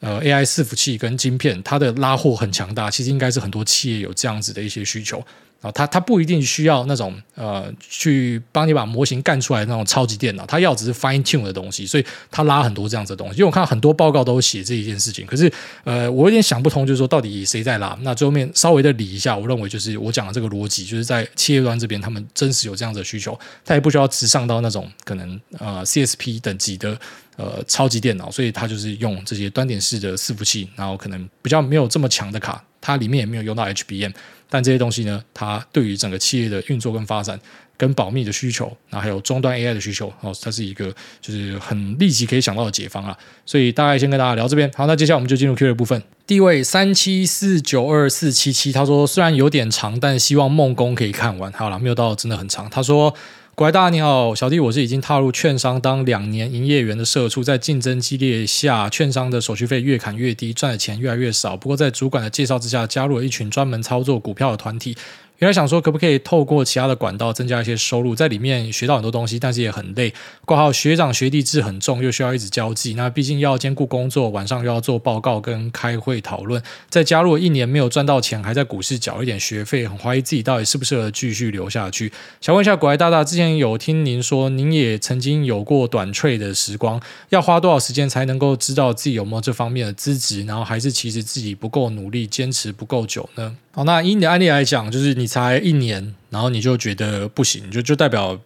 [0.00, 5.24] 呃 AI 伺服器跟晶片，它的拉货很强大，其实应该是很多企业有这样子的一些需求。
[5.60, 13.34] 啊，它它不一定需要那种呃，去帮你把模型干出来那种超级电脑，它要只是 fine tune 的东西，所以它拉很多这样子的东西。
[13.34, 17.98] 因为我看很多报告都写这一件事情，可是呃，我有点想不通，就是说到底谁在拉？
[18.02, 26.96] 那最后面稍微的理一下，我认为就是我讲的这个逻辑，就是在企业端这边，他们真实有这样子的需求，它也不需要直上到那种可能呃 CSP 等级的
[27.36, 34.12] 呃超级电脑，所以它就是用这些端点式的伺服器，然后可能比较没有这么强的卡，它里面也没有用到 HBM。
[34.48, 37.38] 但这些东西呢，它对于整个企业的运作跟发展、
[37.76, 43.16] 跟保密的需求，那还有终端 AI 的需求，哦，它是一个就是很立即可以想到的解方啊。
[43.44, 44.70] 所以大概先跟大家聊这边。
[44.74, 46.02] 好，那接下来我们就进入 Q 的部分。
[46.26, 51.52] 第一位三七四九二四七七，他说虽然有点长，但希望梦工可以看完。
[51.52, 52.68] 好了，没有到真的很长。
[52.70, 53.14] 他说。
[53.58, 61.56] 各位大家你好，小弟我是已经踏入券商当两年营业员的社畜，在竞争激烈下，券商的手续费越砍越低，赚的钱越来越少。
[61.56, 64.96] 不过在主管的介绍之下，加入了一群专门操作股票的团体。
[65.38, 70.12] 原来想说可不可以透过其他的管道增加一些收入，在里面学到很多东西，但是也很累。
[70.44, 72.94] 挂号学长学弟制很重，又需要一直交际。
[72.94, 76.60] 那毕竟要兼顾工作，晚上又要做报告跟开会讨论。
[76.90, 82.12] 再加入一年没有赚到钱，还在股市缴一点学费，很怀疑自己到底适不适合继续留下去。
[82.40, 90.42] 想问一下股癌大大，之前有听您说，您也曾经有过短 trade 的时光，要花多少时间才能够知道自己有没有这方面的资质？
[90.42, 93.54] 然后还是其实自己不够努力，坚持不够久呢？
[93.78, 98.36] 好，那以你的案例来讲，就是你才一年，然后你就觉得不行，就就代表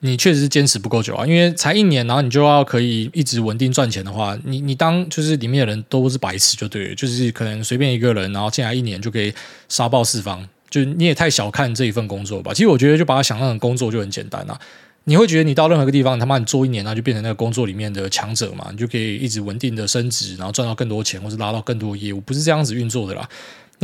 [0.00, 1.24] 你确实是坚持不够久啊。
[1.24, 9.32] 因为才一年，然后你就要可以一直稳定赚钱的话，你你当就是里面的人都是白痴就对了，就是可能随便一个人，然后进来一年就可以
[9.70, 12.52] 杀爆四方，就你也太小看这一份工作吧。
[12.52, 14.60] 其实我觉得就把它想象成工作就很简单啊。
[15.04, 23.26] 你会觉得你到任何一个地方，他妈你做一年，那就变成那个工作里面的强者嘛，你就可以一直稳定的升职，然后赚到更多钱，或是拉到更多业务，不是这样子运作的啦。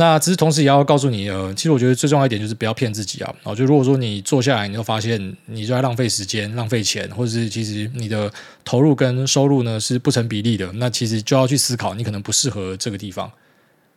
[0.01, 3.31] 那只是同时也要告诉你，呃，其实我觉得最重要一点就是不要骗自己啊。
[3.43, 8.31] 然后就如果说你坐下来，你就发现你就在浪费时间、浪费钱，或者是其实你的
[8.65, 13.31] 投入跟收入呢是不成比例的，那其实就要去思考，你可能不适合这个地方。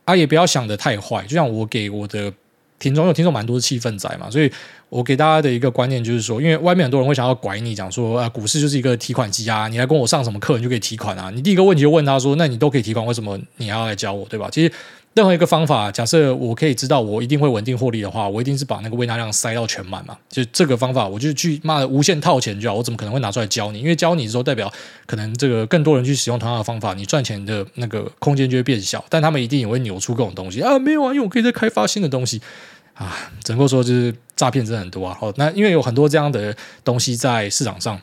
[0.05, 1.23] 啊，也不要想得太坏。
[1.23, 2.31] 就像我给我的
[2.79, 4.53] 听众，有听众蛮多是气氛仔嘛，所以
[4.95, 11.33] 我给大家的一个观念就是说，因为外面很多人会想要拐你，讲说啊，股市就是一个提款机啊，你来跟我上什么课，你就可以提款啊。
[11.35, 14.49] 你第一个问题就问他说，那你都可以提款，为什么你还要来教我，对吧？
[14.53, 14.73] 其实。
[15.15, 20.19] 任何一个方法，假设我可以知道我一定会稳定获利的话，我一定是把那个微纳量塞到全满嘛。
[20.29, 22.75] 就这个方法，我就去妈的无限套钱就好。
[22.75, 23.79] 我怎么可能会拿出来教你？
[23.79, 24.73] 因为教你的时候，代表
[25.07, 29.05] 可能这个更多人去使用同样的方法，你赚钱的那个空间就会变小。
[29.09, 32.43] 但他们一定也会扭出各种东西啊，没有啊，因为我可以再开发新的东西
[32.95, 33.31] 啊。
[33.45, 35.17] 整个说就是诈骗真的很多啊。
[35.21, 38.01] 好，那因为有很多这样的东西在市场上。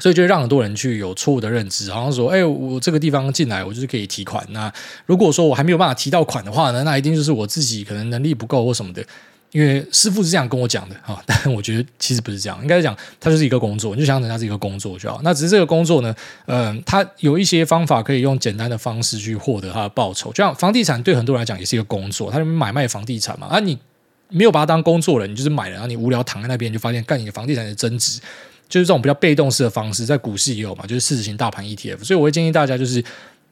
[0.00, 4.46] 所以就让很多人去有错误的认知，好像说，哎，我这个地方进来，我就是可以提款。
[4.50, 4.72] 那
[5.06, 9.04] 如果说我还没有办法提到款的话呢，那一定就是我自己可能能力不够或什么的。
[9.50, 15.20] 因为师傅是这样跟我讲的啊， 但我觉得其实不是这样，应该是讲它就是一个工作，你就想等它是一个工作就好。
[15.24, 16.14] 那只是这个工作呢，
[16.46, 20.30] 嗯，它有一些方法可以用简单的方式去获得它的报酬。
[20.30, 23.48] 就像房地产对很多人来讲也是一个工作，他就买卖房地产嘛。
[23.48, 23.76] 啊，你
[24.30, 28.20] 没有把它当工作了，你就是买了，然后你无聊躺在那边，就发现干你的房地产的增值。
[28.68, 32.04] 就是这种比较被动式的方式，在股市也有嘛，就是市值型大盘 ETF。
[32.04, 33.02] 所以我会建议大家，就是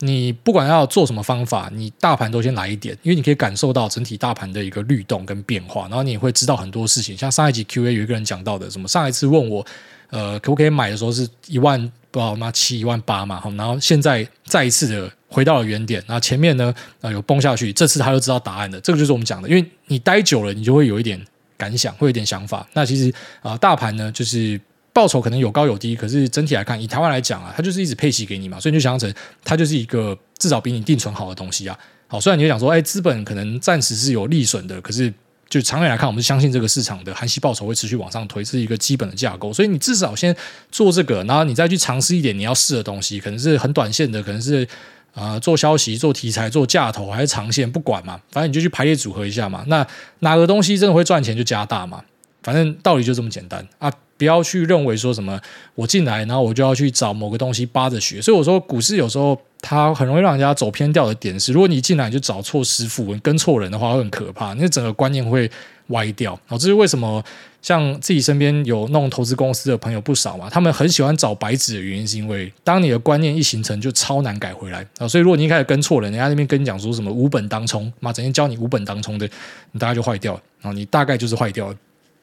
[0.01, 7.17] 你不管要做什么方法，你大盘都先来一点，因为你可以感受到整体大盘的一个律动跟变化，然后你也会知道很多事情。
[7.17, 9.65] 像上一集 Q&A 有一个人讲到的，什么上一次问我，
[10.11, 18.81] 呃，可不可以买的时候是一万不知道吗七一万八嘛，然后现在再一次的回到了原点，然后前面呢，呃，有崩下去，这次他就知道答案了。
[18.81, 21.23] 这个就是我们讲的，因为你待久了，你就会有一点
[21.59, 22.67] 感想，会有点想法。
[22.73, 23.13] 那其实
[23.43, 24.59] 啊、大盘呢，就是。
[24.97, 31.79] 报酬可能有高有低，可是整体来看，以台湾来讲啊，它就是一直配息给你嘛，所以你就想象成它就是一个至少比你定存好的东西啊。
[32.07, 35.13] 好，虽然你会想说，哎，资本可能暂时是有利损的，可是
[35.49, 39.53] 就长远来看，我们是相信这个市场的含息报酬会持续往上推，是一个基本的架构。
[39.53, 40.35] 所以你至少先
[40.73, 44.67] 做这个，然后你再去尝试一点你要试的东西，可能是很短线的，可能是
[45.15, 49.65] 啊、做消息、做题材、做价投还是长线，不管嘛，反正你就去排列组合一下嘛。
[49.69, 49.87] 那
[50.19, 52.03] 哪个东西真的会赚钱就加大嘛，
[52.43, 53.93] 反正道理就这么简单啊。
[54.19, 55.39] 不要去认为说什么
[55.75, 58.19] 我进来，然后我就要去找某个东西扒着学。
[58.19, 65.51] 所以我说股市有时候它很容易让人家走偏掉的点是，如果你进来就找错师傅，跟错人的话会很可怕，那整个观念会
[65.89, 66.33] 歪掉。
[66.49, 67.23] 哦，这是为什么
[67.61, 75.07] 像自己身边有弄投资公司的朋友不少嘛，他们很喜欢找白纸的原因是因为当你的观念一形成就超难改回来啊。
[75.07, 79.29] 所以如果你一开始跟错人，人家那边跟你讲说什么无本当冲，妈整天教你无本当冲的，
[79.73, 81.77] 你大概就坏掉了啊，你大概就是坏掉了。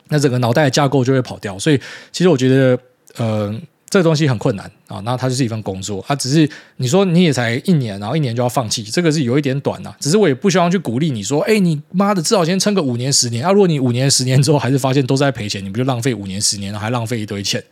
[0.10, 1.80] 那整个脑袋的架构就会跑掉，所以
[2.12, 2.80] 其实我觉得，
[3.18, 3.54] 呃，
[3.90, 5.00] 这个东西很困难啊。
[5.06, 9.94] 那它就是一份工作，它只是你说你也才一年，然后一年就要放弃，这个是有一点短呐。
[10.00, 13.52] 只是我也不希望去鼓励你说，哎，你妈的，至少先撑个五年十年啊。
[13.52, 17.64] 如果你五年十年之后还是发现都在赔钱，你不就浪费五年十年，还浪费一堆钱，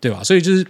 [0.00, 0.22] 对吧？
[0.22, 0.66] 所以就是。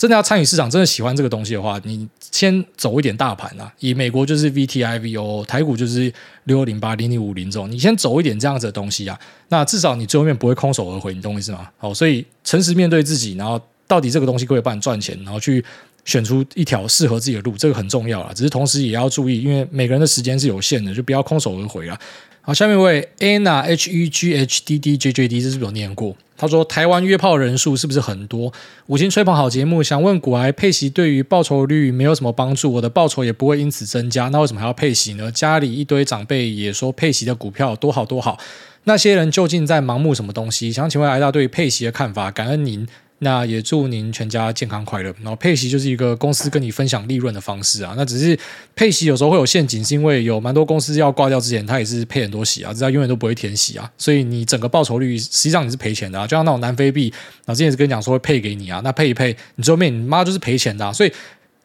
[0.00, 3.70] 真的要参与市场，真的喜欢这个东西的话，你先走一点大盘啊。
[3.80, 6.10] 以美国就是 VTI、VO，台股就是
[6.44, 9.20] 六幺零八、零零五零这种，你先走一点这样子的东西啊。
[9.48, 11.68] 那至少你最后面不会空手而回，你懂我意思吗？
[11.76, 15.62] 好，所以诚实面对自己，然后到底这个东西可以帮你赚钱，然后去
[16.04, 18.32] 选出一条适合自己的路，这个很重要啊。
[18.34, 21.98] 只是同时也要注意，因为每个人的时间是有限的，就不要空手而回啊。
[22.42, 26.16] 好，下面一位 Anna H E G H D D J J D，这是不是有念过？
[26.38, 28.50] 他说：“台湾约炮人数是不是很多？
[28.86, 35.30] 五星吹捧好节目，想问古埃配息对于报酬率没有什么帮助，我的报酬也不会因此增加，那为什么还要配息呢？
[35.30, 38.38] 家里一堆长辈也说配息的股票多好多好，
[38.84, 40.72] 那些人究竟在盲目什么东西？
[40.72, 42.88] 想请问艾大对于配息的看法，感恩您。”
[43.22, 45.14] 那也祝您全家健康快乐。
[45.22, 47.94] 然后配息就是一个公司跟你分享利润的方式啊。
[47.96, 48.38] 那只是
[48.74, 53.90] 配息有时候会有陷阱，是因为有蛮多公司要挂掉之前，他也是配很多息啊，知道永远都不会填息啊。
[53.96, 56.26] 所以你整个报酬率实际上你是赔钱的啊。
[56.26, 57.08] 就像那种南非币，
[57.44, 60.92] 然后之前是跟你讲说会配给你啊，那配一配，你最后面你妈就是赔钱的啊。
[60.92, 61.12] 所以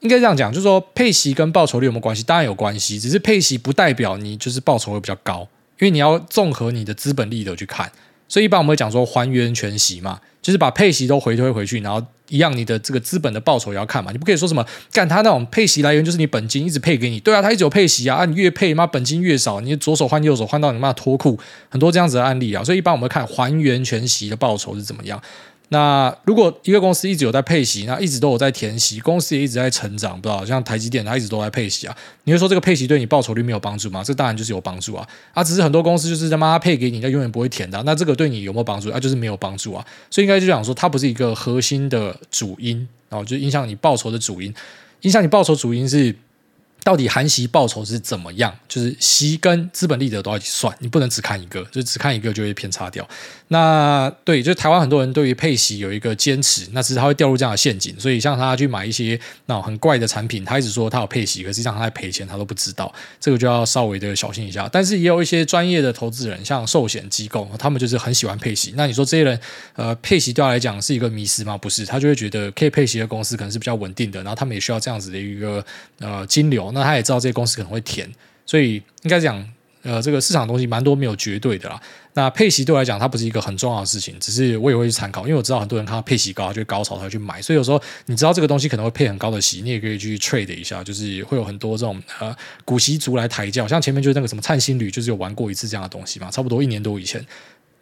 [0.01, 2.21] 应该这样讲，就是说配息跟报酬率有没有关系？
[2.23, 5.47] 当然有关系，只是配息不代表你就是报酬会比较高，
[5.79, 7.91] 因为你要综合你的资本利得去看。
[8.27, 25.21] 所以一般我们会讲说还原全息嘛，就是把配息都回推回去，然后一样你的这个资本的报酬也要看嘛，你不可以说什么干他那种配息来源就是你本金一直配给你，对啊，他一直有配息啊，啊你越配妈本金越少，你左手换右手换到你妈脱裤，很多这样子的案例啊，所以一般我们会看还原全息的报酬是怎么样。
[25.69, 31.97] 那如果一个公司一直有在配息，那一直都有在填息，公司也一直在成长，不知道像台积电，它一直都在配息啊。
[32.25, 34.03] 你会说这个配息对你报酬率没有帮助吗？
[34.03, 35.07] 这当然就是有帮助啊。
[35.33, 37.81] 啊，只是很多公司就是他妈配给你，它永远不会填的。
[37.83, 38.99] 那这个对你有没有帮助啊？
[38.99, 39.85] 就是没有帮助啊。
[40.09, 44.53] 所以应该就讲说，它不是一个核心的主因，然后就影响你报酬的主因，
[45.01, 46.15] 影响你报酬主因是。
[46.85, 48.55] 到底含息报酬是怎么样？
[48.69, 53.09] 就是息跟资本利得都要一起算，你不能只看一个，就只看一个就会偏差掉。
[53.47, 57.99] 那对，就台湾很多人对于配息有一个坚持，那只是他会掉入这样的陷阱。
[57.99, 62.93] 所以像他去买一些那很怪的产品，他一直说他有配息，可是实际上他在赔钱，他都不知道。
[63.19, 64.69] 这个就要稍微的小心一下。
[64.71, 68.75] 但是也有一些专业的投资人，像寿险机构，他们就是很喜欢配息。
[68.77, 69.39] 那你说这些人，
[69.73, 71.57] 呃，配息对他来讲是一个迷失吗？
[71.57, 75.65] 不是，他就会觉得可以配息的公司可能是比较稳定的，然后他们也需要这样子的一个
[75.97, 76.74] 呃金流。
[76.75, 78.07] 那他也知道这些公司可能会填，
[78.45, 79.43] 所以应该讲，
[79.81, 81.81] 呃，这个市场东西蛮多没有绝对的啦。
[82.13, 87.41] 那配息对我来讲，它不是一个很重要的事情，只是我也会去参考，因为我知道很多人看到配息高，就高潮，他会去买。
[87.41, 97.23] 所以有时候你知道这个东西可能会配很高的息，你也可以去 trade 一下，就是会有很多这种呃股息族来抬轿，像前面就是那个什么灿星旅，就是有玩过一次这样的东西嘛，差不多一年多以前。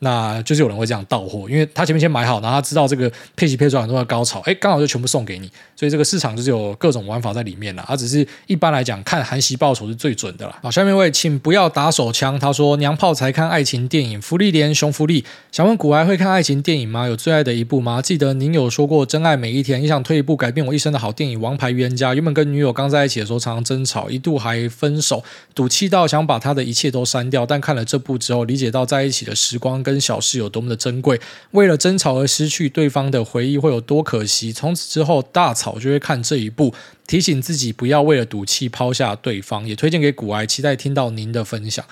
[0.04, 7.84] 那就是有人会这样到货，因为他前面先买好，然后他知道这个配息配出来很多的高潮，哎，刚好就全部送给你，所以这个市场就是有各种玩法在里面了。
[7.88, 10.56] 他只是一般来讲，看韩系报酬是最准的了。
[10.62, 12.38] 好，下面一位，请不要打手枪。
[12.38, 15.24] 他说娘炮才看爱情电影，福利连熊福利。
[15.51, 17.08] 想问股癌会看爱情电影吗？
[17.08, 18.01] 有最爱的一部吗？
[18.01, 22.12] 记得您有说过真爱每一天，也想推一部改变我一生的好电影《王牌预言家》。
[22.14, 25.24] 原本跟女友刚在一起的时候常常争吵，一度还分手，
[25.56, 27.45] 赌气到想把他的一切都删掉。
[27.45, 31.22] 但看了这部之后，理解到在一起的时光跟跟小事有多么的珍贵，
[31.52, 34.52] 为了争吵而失去对方的回忆会有多可惜。
[34.52, 36.74] 从此之后大吵就会看这一部，
[37.06, 39.68] 提醒自己不要为了赌气抛下对方。
[39.68, 41.86] 也推荐给股癌，期待听到您的分享。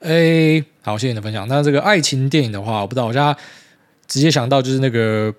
[0.00, 1.46] 哎，好，谢谢你的分享。
[1.46, 3.36] 那这个爱情电影的话，我不知道，我现在
[4.08, 5.32] 直接想到就是那个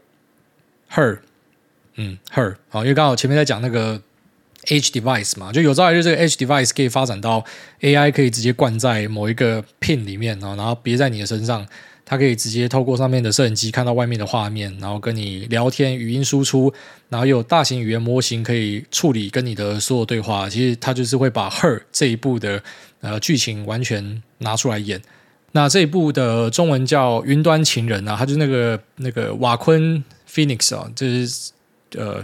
[0.92, 1.20] Her，
[1.96, 4.02] 嗯，Her，好，因为刚好前面在讲那个
[4.66, 7.44] Edge Device 嘛，就有朝一日这个 Edge Device 可以发展到
[7.82, 11.66] AI 可以直接灌在某一个 Pin 里面，然后然后别在你的身上。
[12.08, 16.72] 它可以直接透过上面的摄影机看到外面的画面，然后跟你聊天，语音输出，
[17.10, 20.48] 然后有大型语言模型可以处理跟你的所有对话。
[20.48, 22.62] 其实它就是会把《Her》这一部的
[23.02, 25.02] 呃剧情完全拿出来演。
[25.54, 31.52] 那这一部的中文叫《云端情人》啊，它就是那个那个瓦昆 Phoenix 啊，就是
[31.98, 32.24] 呃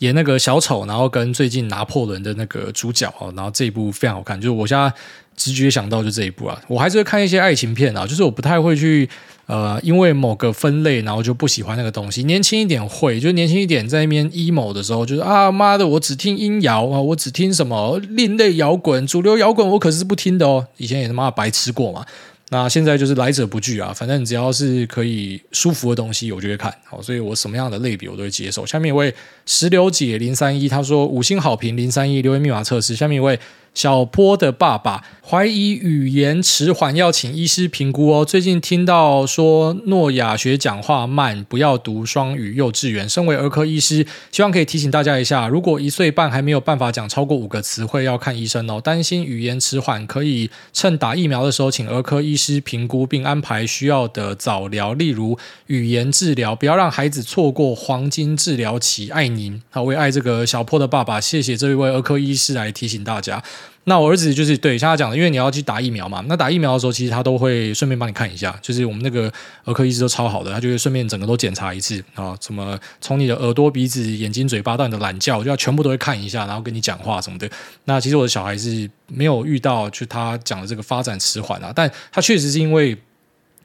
[0.00, 4.92] 演那个小丑，然后跟最近拿破仑的那个主角啊，然后这一部非常好看，就是我现在
[5.34, 9.08] 直觉想到就这一部啊，我还是会看一些爱情片啊，就是我不太会去。
[9.46, 12.22] 呃，因为某个分类，然后就不喜欢那个东西。
[12.22, 20.64] 年轻一点会，就年轻一点在那边 emo 的时候，就是啊妈的，我只听音摇啊，我只听什么另类摇滚、主流摇滚，我可是不听的哦。
[20.76, 22.06] 以前也他妈白痴过嘛。
[22.50, 26.70] 那现在就是来者不拒啊，反正只要是可以舒服的东西，我就会看。
[26.84, 28.66] 好，所以我什么样的类别我都会接受。
[28.66, 29.14] 下面一位
[29.46, 32.94] 石榴姐零三一，她说五星好评零三一留言密码测试。
[32.94, 33.40] 下面一位。
[33.74, 38.24] 小坡的爸爸怀疑语言迟缓，要请医师评估哦。
[38.24, 43.08] 最近听到说诺亚学讲话慢，不要读双语幼稚园。
[43.08, 48.80] 身为儿科医师，希望可以提醒大家一下：如果一岁半还没有办法讲超过五个词汇，要看医生哦。
[48.80, 59.10] 担心语言迟缓，可以趁打疫苗的时候请儿科医师评估，并安排需要的早疗，例如语言治疗，不要让孩子错过黄金治疗期。
[59.10, 63.40] 爱您，好，为爱这个小坡的爸爸，谢谢这一位儿科医师来提醒大家。
[63.84, 66.22] 那我儿子就是对像他讲的，因为你要去打疫苗嘛。
[66.28, 69.32] 那打疫苗的时候，其实他都会顺便帮你看一下，就是我们那个
[69.64, 77.50] 儿科医师都超好的，他就会顺便整个都检查一次啊，什么从你的耳朵、鼻子、眼睛、嘴巴到你的懒觉，就要全部都会看一下，然后跟你讲话什么的。
[77.86, 82.96] 那其实我的小孩是没有遇到，就他讲的这个发展迟缓啊，但他确实是因为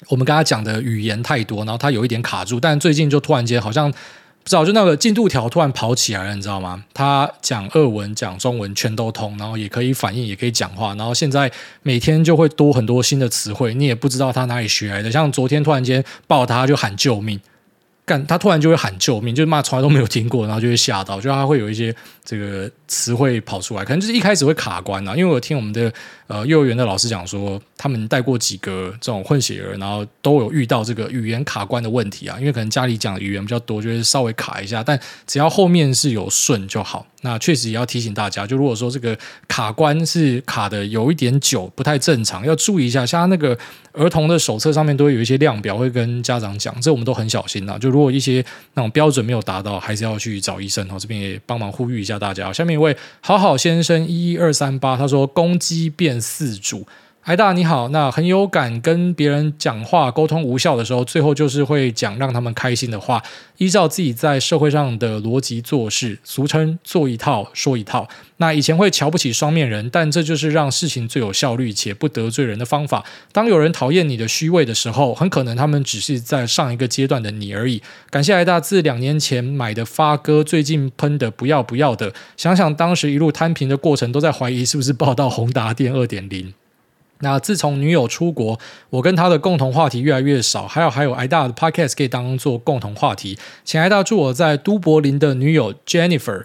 [0.08, 3.94] 我们跟他讲的语言太多，然后他有一点卡住，但最近就突然间好像。
[4.46, 6.84] 早，就那个进度条突然跑起来了，你知道吗？
[6.94, 15.12] 他讲俄文、讲中文全都通，然后也可以反应，也可以讲话，然后现在每天就会多很多新的词汇，你也不知道他哪里学来的。
[15.12, 17.42] 像昨天突然间抱他就喊救命。
[18.06, 21.94] 干，他突然就会喊救命，就是骂从来都没有听过，然后就会吓到，就他会有一些
[22.24, 25.16] 这个词汇跑出来，可能就是一开始会卡关啊。
[25.16, 25.92] 因为我听我们的
[26.28, 32.38] 呃幼儿园的老师讲说，他们带过几个这种混血儿，然后都有遇到这个语言卡关的问题啊。
[32.40, 37.08] 因为可能家里讲的语言比较多，就是稍微卡一下，但只要后面是有顺就好。
[37.26, 39.18] 那确实也要提醒大家，就如果说这个
[39.48, 43.04] 卡关是卡的有一点久，不太正常，要注意一下。
[43.04, 43.58] 像那个
[43.94, 47.80] 儿童的手册上面都会有一些量表，会跟家长讲，这我们都很小心啊。
[47.80, 48.46] 就如果一些
[48.76, 50.88] 那种标准没有达到，还是要去找医生。
[50.92, 52.54] 哦，这边也帮忙呼吁一下大家。
[52.54, 56.86] 下面一位好好先生一一二三八，他说公鸡变四主。
[57.26, 63.20] 艾大你好，那很有感，跟别人讲话沟通无效的时候，最后就是会讲让他们开心的话，
[63.58, 68.08] 依照自己在社会上的逻辑做事，俗称做一套说一套。
[68.38, 73.04] 那以前会瞧不起双面人，但这就是让事情最有效率且不得罪人的方法。
[73.32, 77.82] 当有人讨厌你的虚伪的时候，很可能他们只是在上一个阶段的你而已。
[78.12, 82.14] 感谢艾大自两年前买的发哥，最近喷的不要不要的。
[82.38, 86.54] 想想当时一路摊平的过程，都在怀疑是不是报到宏达电二点零。
[87.26, 88.60] 那自从女友出国，
[88.92, 90.68] 我跟她的共同话题越来越少。
[90.68, 93.36] 还有还有，挨大的 podcast 可以当做共同话题。
[93.64, 96.44] 请挨大祝我在都柏林的女友 Jennifer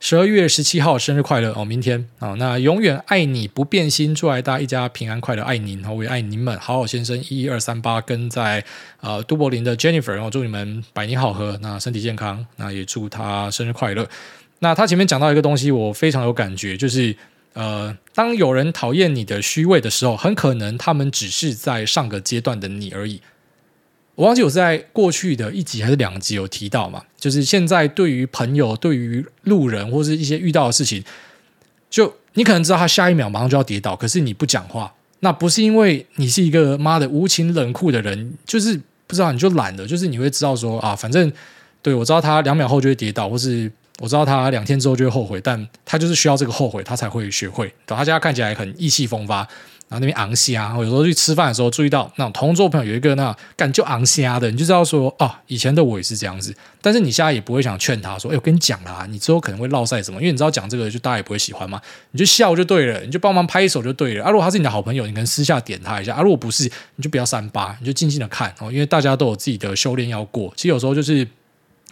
[0.00, 1.64] 十二月十七号生日快乐哦！
[1.64, 6.58] 明天啊、哦，那永远爱你不变心，祝挨大一家平安快乐，爱您，我也爱你们。
[6.58, 8.64] 好好先生一一二三八跟在
[9.00, 14.04] 呃都柏林的 Jennifer，然后祝你们百年好合，那身体健康，那也祝他生日快乐。
[14.58, 17.14] 那他前面讲到一个东西，我非常有感觉，就是。
[17.56, 23.22] 呃，当有人讨厌你的虚伪的时候，很可能他们只是在上个阶段的你而已。
[24.14, 31.02] 我忘记我在过去的一集还是两集有提到嘛，就是现在对于朋友、对于路人或是一些遇到的事情，
[31.88, 41.32] 就你可能知道他下一秒马上就要跌倒，可是你不讲话，那不是因为你是一个妈的无情冷酷的人，就是不知道你就懒了，就是你会知道说啊，反正
[41.80, 43.72] 对我知道他两秒后就会跌倒，或是。
[44.00, 47.72] 我知道他两天之后就会后悔，但他就是需要这个后悔，他才会学会。
[47.86, 49.36] 等他现在看起来很意气风发，
[49.88, 56.54] 然后那边昂虾，我有时候去吃饭的时候注意到那种同桌朋友有一个那感就昂虾的，你就知道说哦，以前的我也是这样子。
[56.82, 61.80] 但是你现在也不会想劝他说，哎，我跟你讲啦，你之后可能会落赛什么，因为你知道讲这个就大家也不会喜欢嘛，
[62.10, 64.24] 你就笑就对了，你就帮忙拍手就对了。
[64.26, 70.52] 啊，如果他是你的好朋友，你可能私下点他一下；啊，如果不是，你就不要三八，你就静静的看哦，因为大家都有自己的修炼要过。
[70.54, 71.26] 其实有时候就是。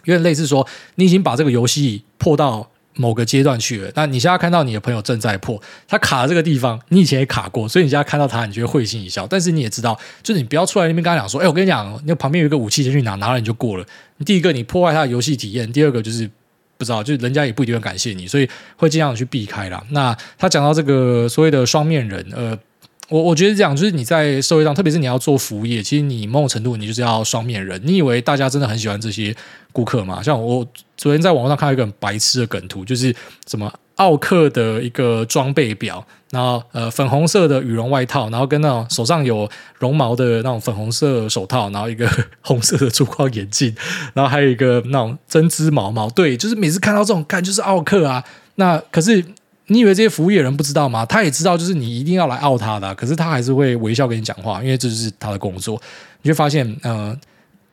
[0.05, 9.27] 有点类似说，你已经把这个游戏破到某个阶段去了，那你现在看到你的朋友正在破，他卡的这个地方，你以前也卡过，所以你现在看到他，你就会会心一笑。
[9.27, 13.85] 但是你也知道，就是你不要出来那边跟他讲说，哎，我跟你讲，那旁边有一个武器，先去拿，拿了你就过了。
[14.25, 16.29] 第一个，你破坏他的游戏体验；第二个，就是
[16.77, 19.83] 不知道，就是人家也不一定会感谢你，所以会尽量去避开啦。
[19.89, 22.57] 那他讲到这个所谓的双面人，呃。
[23.09, 27.79] 我我觉得这样，就是你在社会上，特别是你要做服务业，其实你某种程度你就是要双面人。
[27.83, 29.35] 你以为大家真的很喜欢这些
[29.71, 30.23] 顾客吗？
[30.23, 30.65] 像我
[30.97, 33.15] 昨天在网络上看到一个很白痴的梗图，就是
[33.47, 39.47] 什么奥克的一个装备表，然后呃粉红色的羽绒外套，然后跟那种手上有
[39.77, 42.09] 绒毛的那种粉红色手套，然后一个
[42.41, 43.75] 红色的粗框眼镜，
[44.13, 48.23] 然后还有一个那种针织毛毛，对，就是每次看到这种，看就是奥克啊。
[48.55, 49.23] 那可是
[49.67, 51.05] 你以为这些服务业人不知道吗？
[51.05, 55.81] 他也知道，就是你一定要来傲他的，可是他还是会微笑跟你讲话，因为这就是他的工作。
[56.21, 57.17] 你就发现，呃。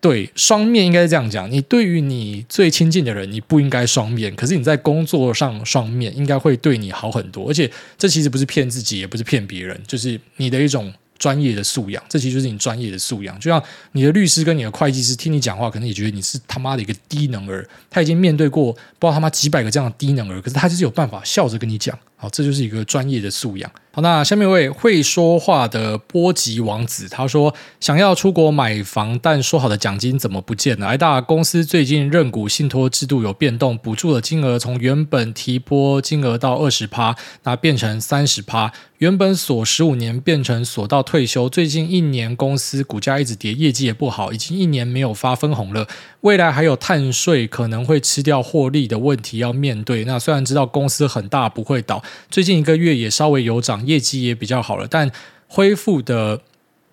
[0.03, 1.49] 对，双面应该是这样讲。
[1.49, 7.49] 你对于你最亲近的人，你不应该双面，可是你在工作上双面，应该会对你好很多。
[7.49, 12.03] 而且这其实不是骗自己，也不是骗别人，就是你的一种专业的素养。
[12.09, 13.39] 这其实就是你专业的素养。
[13.39, 13.63] 就像
[13.93, 17.65] 你的律师跟你的会计师听你讲话，可能也觉得你是他妈的一个低能儿。
[17.89, 21.97] 他已经面对过不知道他妈几百个这样的低能儿，可是他就是有办法笑着跟你讲。
[22.23, 23.69] 好，这就是一个专业的素养。
[23.91, 30.87] 好，那下面一位会说话的波吉王子，他说想要出国买房，但说好的奖金怎么不见了？
[30.87, 38.73] 挨大公司最近认股信托制度有变动，补助的金额从原本提拨金额到二十趴，那变成三十趴。
[38.99, 41.49] 原本锁十五年变成锁到退休。
[41.49, 45.89] 最近一年公司股价一直跌，业绩也不好，已经一年没有发分红了。
[46.21, 50.05] 未来还有碳税可能会吃掉获利的问题要面对。
[50.05, 52.01] 那虽然知道公司很大不会倒。
[52.31, 55.11] 最近一个月也稍微有涨，业绩也比较好了，但
[55.47, 56.41] 恢复的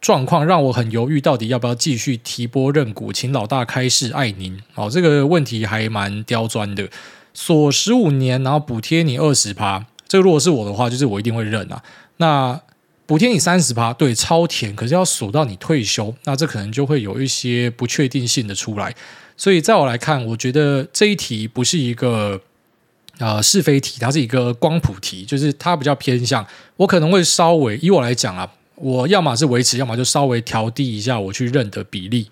[0.01, 3.11] 状况让我很犹豫，到底要不要继续提拨认股？
[3.11, 4.59] 请老大开示，爱您。
[4.75, 6.89] 哦，这个问题还蛮刁钻的，
[7.33, 11.83] 锁十五年，然后补贴你二十趴，这个如果是我的话，就是我一定会认啊。
[12.17, 12.59] 那
[13.05, 18.95] 补贴你三十趴，对，超甜，可是要锁到你退休，那这可能就会有一些不确定性的出来。
[19.35, 22.41] 所以在我来看，我觉得这一题不是一个。
[23.19, 26.45] 呃，是非题，它是一个光谱题，就是它比较偏向
[26.75, 32.29] 我可能会稍微以我来讲啊，我要么是维持，要么就稍微调低一下我去认的比例，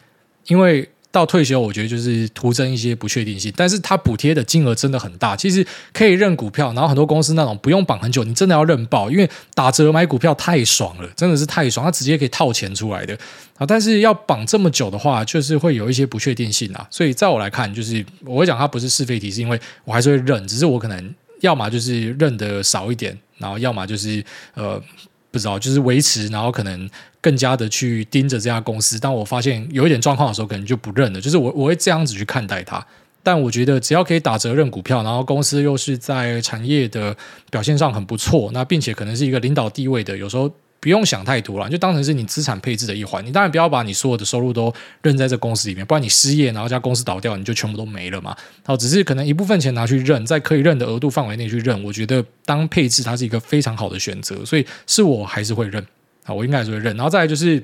[0.48, 0.90] 因为。
[1.12, 5.36] 到退休，我觉得就是徒增一些不确定性，但是它补贴的金额真的很大。
[5.36, 13.18] 其实可以认股票，然后很多公司那种不用绑很久，你真的要认爆，因为打折买股票太爽了，真的是太爽，它直接可以套钱出来的
[13.58, 13.66] 啊。
[13.66, 16.86] 但是要绑这么久的话，就是会有一些不确定性啊。
[16.92, 24.82] 所以在我来看，就是我会讲它不是是非题，是因为我还是会认，只是我可能要么就是认的少一点，然后要么就是呃。
[25.30, 26.90] 不知道，就是维持，然后可能
[27.28, 28.98] 更加的去盯着这家公司。
[28.98, 31.20] 当我发现有一点状况的时候，可能就不认了。
[31.20, 32.86] 就是我我会这样子去看待它。
[33.22, 37.14] 但我觉得只要可以打折认股票，然后公司又是在产业的
[37.52, 40.50] 表现上很不错，那并且可能是一个领导地位的，有时候。
[40.80, 43.26] 不用想太多了，就当成是你资产配置的一环。
[43.26, 44.72] 你当然不要把你所有的收入都
[45.02, 48.38] 认在这公司里面，不然你失业，然后家公司倒掉，你就全部都没了嘛。
[48.64, 51.84] 好，只是可能一部分钱拿去认，在可以认的额度范围内去认。
[51.84, 55.84] 我觉得当配置它是一个非常好的选择，所以是我还是会认
[56.28, 56.96] 啊，我应该还是会认。
[56.96, 57.64] 然后再来就是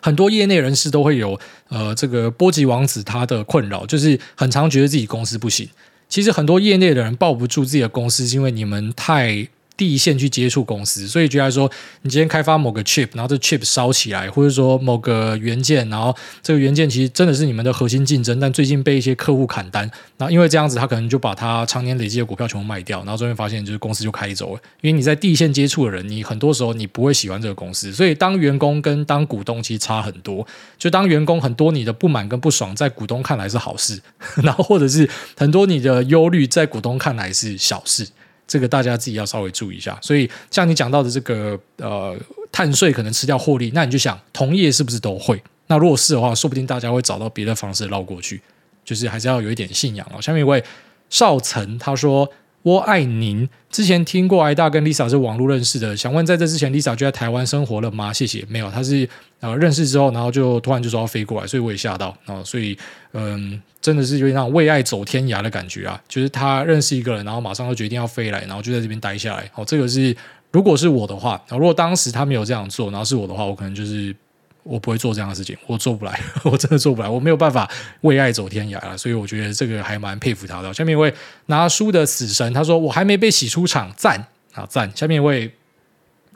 [0.00, 5.68] 很多业内人士都会有呃这个波及王子他的困扰，就是很常觉得自己公司不行。
[6.08, 9.46] 其实很多业内的人抱不住自己的公司，是因为你们太。
[9.76, 11.70] 第一线去接触公司，所以觉得说，
[12.02, 24.60] 你今天开发某个 chip，然后这 chip 烧起来，或者说某个元件，然后这个元件其实真的是你们的核心竞争，但最近被一些客户砍单，那因为这样子，他可能就把他常年累积的股票全部卖掉，然后最后发现就是公司就开走了。
[24.80, 30.46] 因为你在第一线接触的人，你很多时候你不会喜欢这个公司，所以当员工跟当股东其实差很多。
[30.78, 34.00] 就当员工很多你的不满跟不爽，在股东看来是好事，
[34.44, 38.06] 然后或者是很多你的忧虑，在股东看来是小事。
[38.54, 39.98] 这个大家自己要稍微注意一下。
[40.00, 42.16] 所以像你讲到的这个呃，
[42.52, 45.42] 碳税可能吃掉获利，那你就想同业是不是都会？
[45.66, 48.40] 那如果是的话，说不定大家会找到别的方式绕过去。
[48.84, 50.20] 就是还是要有一点信仰哦。
[50.20, 50.62] 下面一位
[51.08, 52.30] 少成他说
[52.64, 53.48] ：“我爱您。
[53.70, 58.12] 之前听过艾大跟 Lisa 是网络认识的，想问在这之前 Lisa 就在台湾生活了吗？
[58.12, 58.44] 谢谢。
[58.48, 59.08] 没有，他是
[59.40, 62.42] 呃认识之后，然后就突然就说要飞过来，所以我也吓到啊。
[62.44, 62.76] 所以
[63.12, 66.02] 嗯。”真的是有点那种为爱走天涯的感觉啊！
[66.08, 69.46] 就是他认识一个人，然后马上就决定要飞来，然后就在这边待下来。
[69.54, 70.16] 哦，这个是
[70.50, 74.16] 如果是我的话，如果当时他没有这样做，然后是我的话，我可能就是
[74.64, 78.96] 我不会做这样的事情，我做不来， 我真的做不来，我没有办法为爱走天涯啊！
[78.96, 80.74] 所以我觉得这个还蛮佩服他的。
[80.74, 81.14] 下面一位
[81.46, 84.90] 拿书的死神，他说我还没被洗出场，赞啊赞！
[84.96, 85.54] 下面一位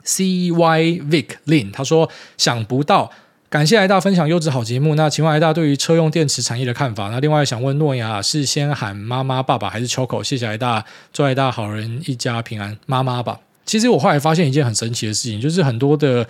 [0.03, 3.11] C Y Vic Lin，他说想不到。
[3.49, 4.93] 感谢挨大分享优质好节目。
[4.93, 7.09] 那请问挨大对于车用电池产业的看法？
[7.09, 10.21] 那另外想问诺亚是先喊妈妈、爸爸还是秋口？
[10.21, 12.77] 谢谢挨大，祝挨大好人一家平安。
[12.85, 13.39] 妈妈吧。
[13.65, 16.27] 其实我后来发现一件很神奇的事情，就是很多的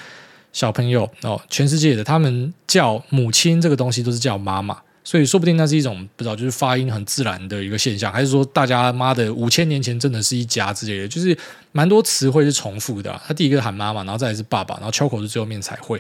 [0.51, 4.77] 小朋友哦，全世界的他们叫母亲这个东西都是叫妈妈。
[5.01, 11.35] 所以说不定那是一种不知道，就是发音很自然的一个现象，还是说大家妈的五千年前真的是一家之类的，就是
[11.71, 13.19] 蛮多词汇是重复的。
[13.25, 15.99] 他第一个喊妈妈，然后再来是爸爸，然后秋口是最后面才会。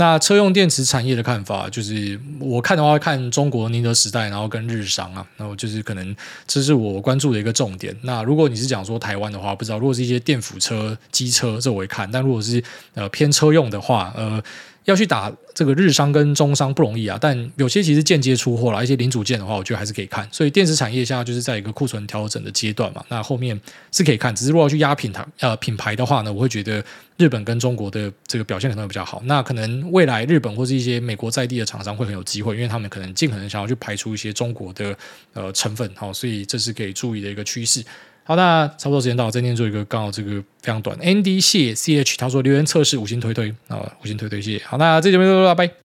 [0.00, 7.94] 那车用电池产业的看法，就是我看的话，看中国宁德时代，然后跟日商啊，然后就是可能这是我关注的一个重点。
[8.00, 12.10] 那如果你是讲说台湾的话，不知道如果是一些电辅车、机车，这我会看。
[12.10, 14.42] 但如果是呃偏车用的话，呃。
[14.84, 20.26] 要去打这个日商跟中商不容易啊，但有些其实间接出货了，一些零组件的话，我觉得还是可以看。
[20.32, 23.58] 所以电子产业现在就是在一个库存调整的阶段嘛，那后面
[23.92, 24.34] 是可以看。
[24.34, 26.82] 只是如果要去压品牌呃品牌的话呢，我会觉得
[27.18, 29.20] 日本跟中国的这个表现可能会比较好。
[29.26, 34.96] 那可能未来日本或是一些美国在地的厂商会很有机会，因为他们可能尽可能想要去排除一些中国的
[35.34, 37.84] 呃成分，好，所以这是可以注意的一个趋势。
[38.30, 40.96] 好，那差不多时间到，了今天做一个刚好这个非常短。
[40.98, 44.64] Andy 谢 CH 他说留言测试五星推推啊，五星推推谢谢。
[44.64, 45.89] 好，那这节目就到这，拜拜。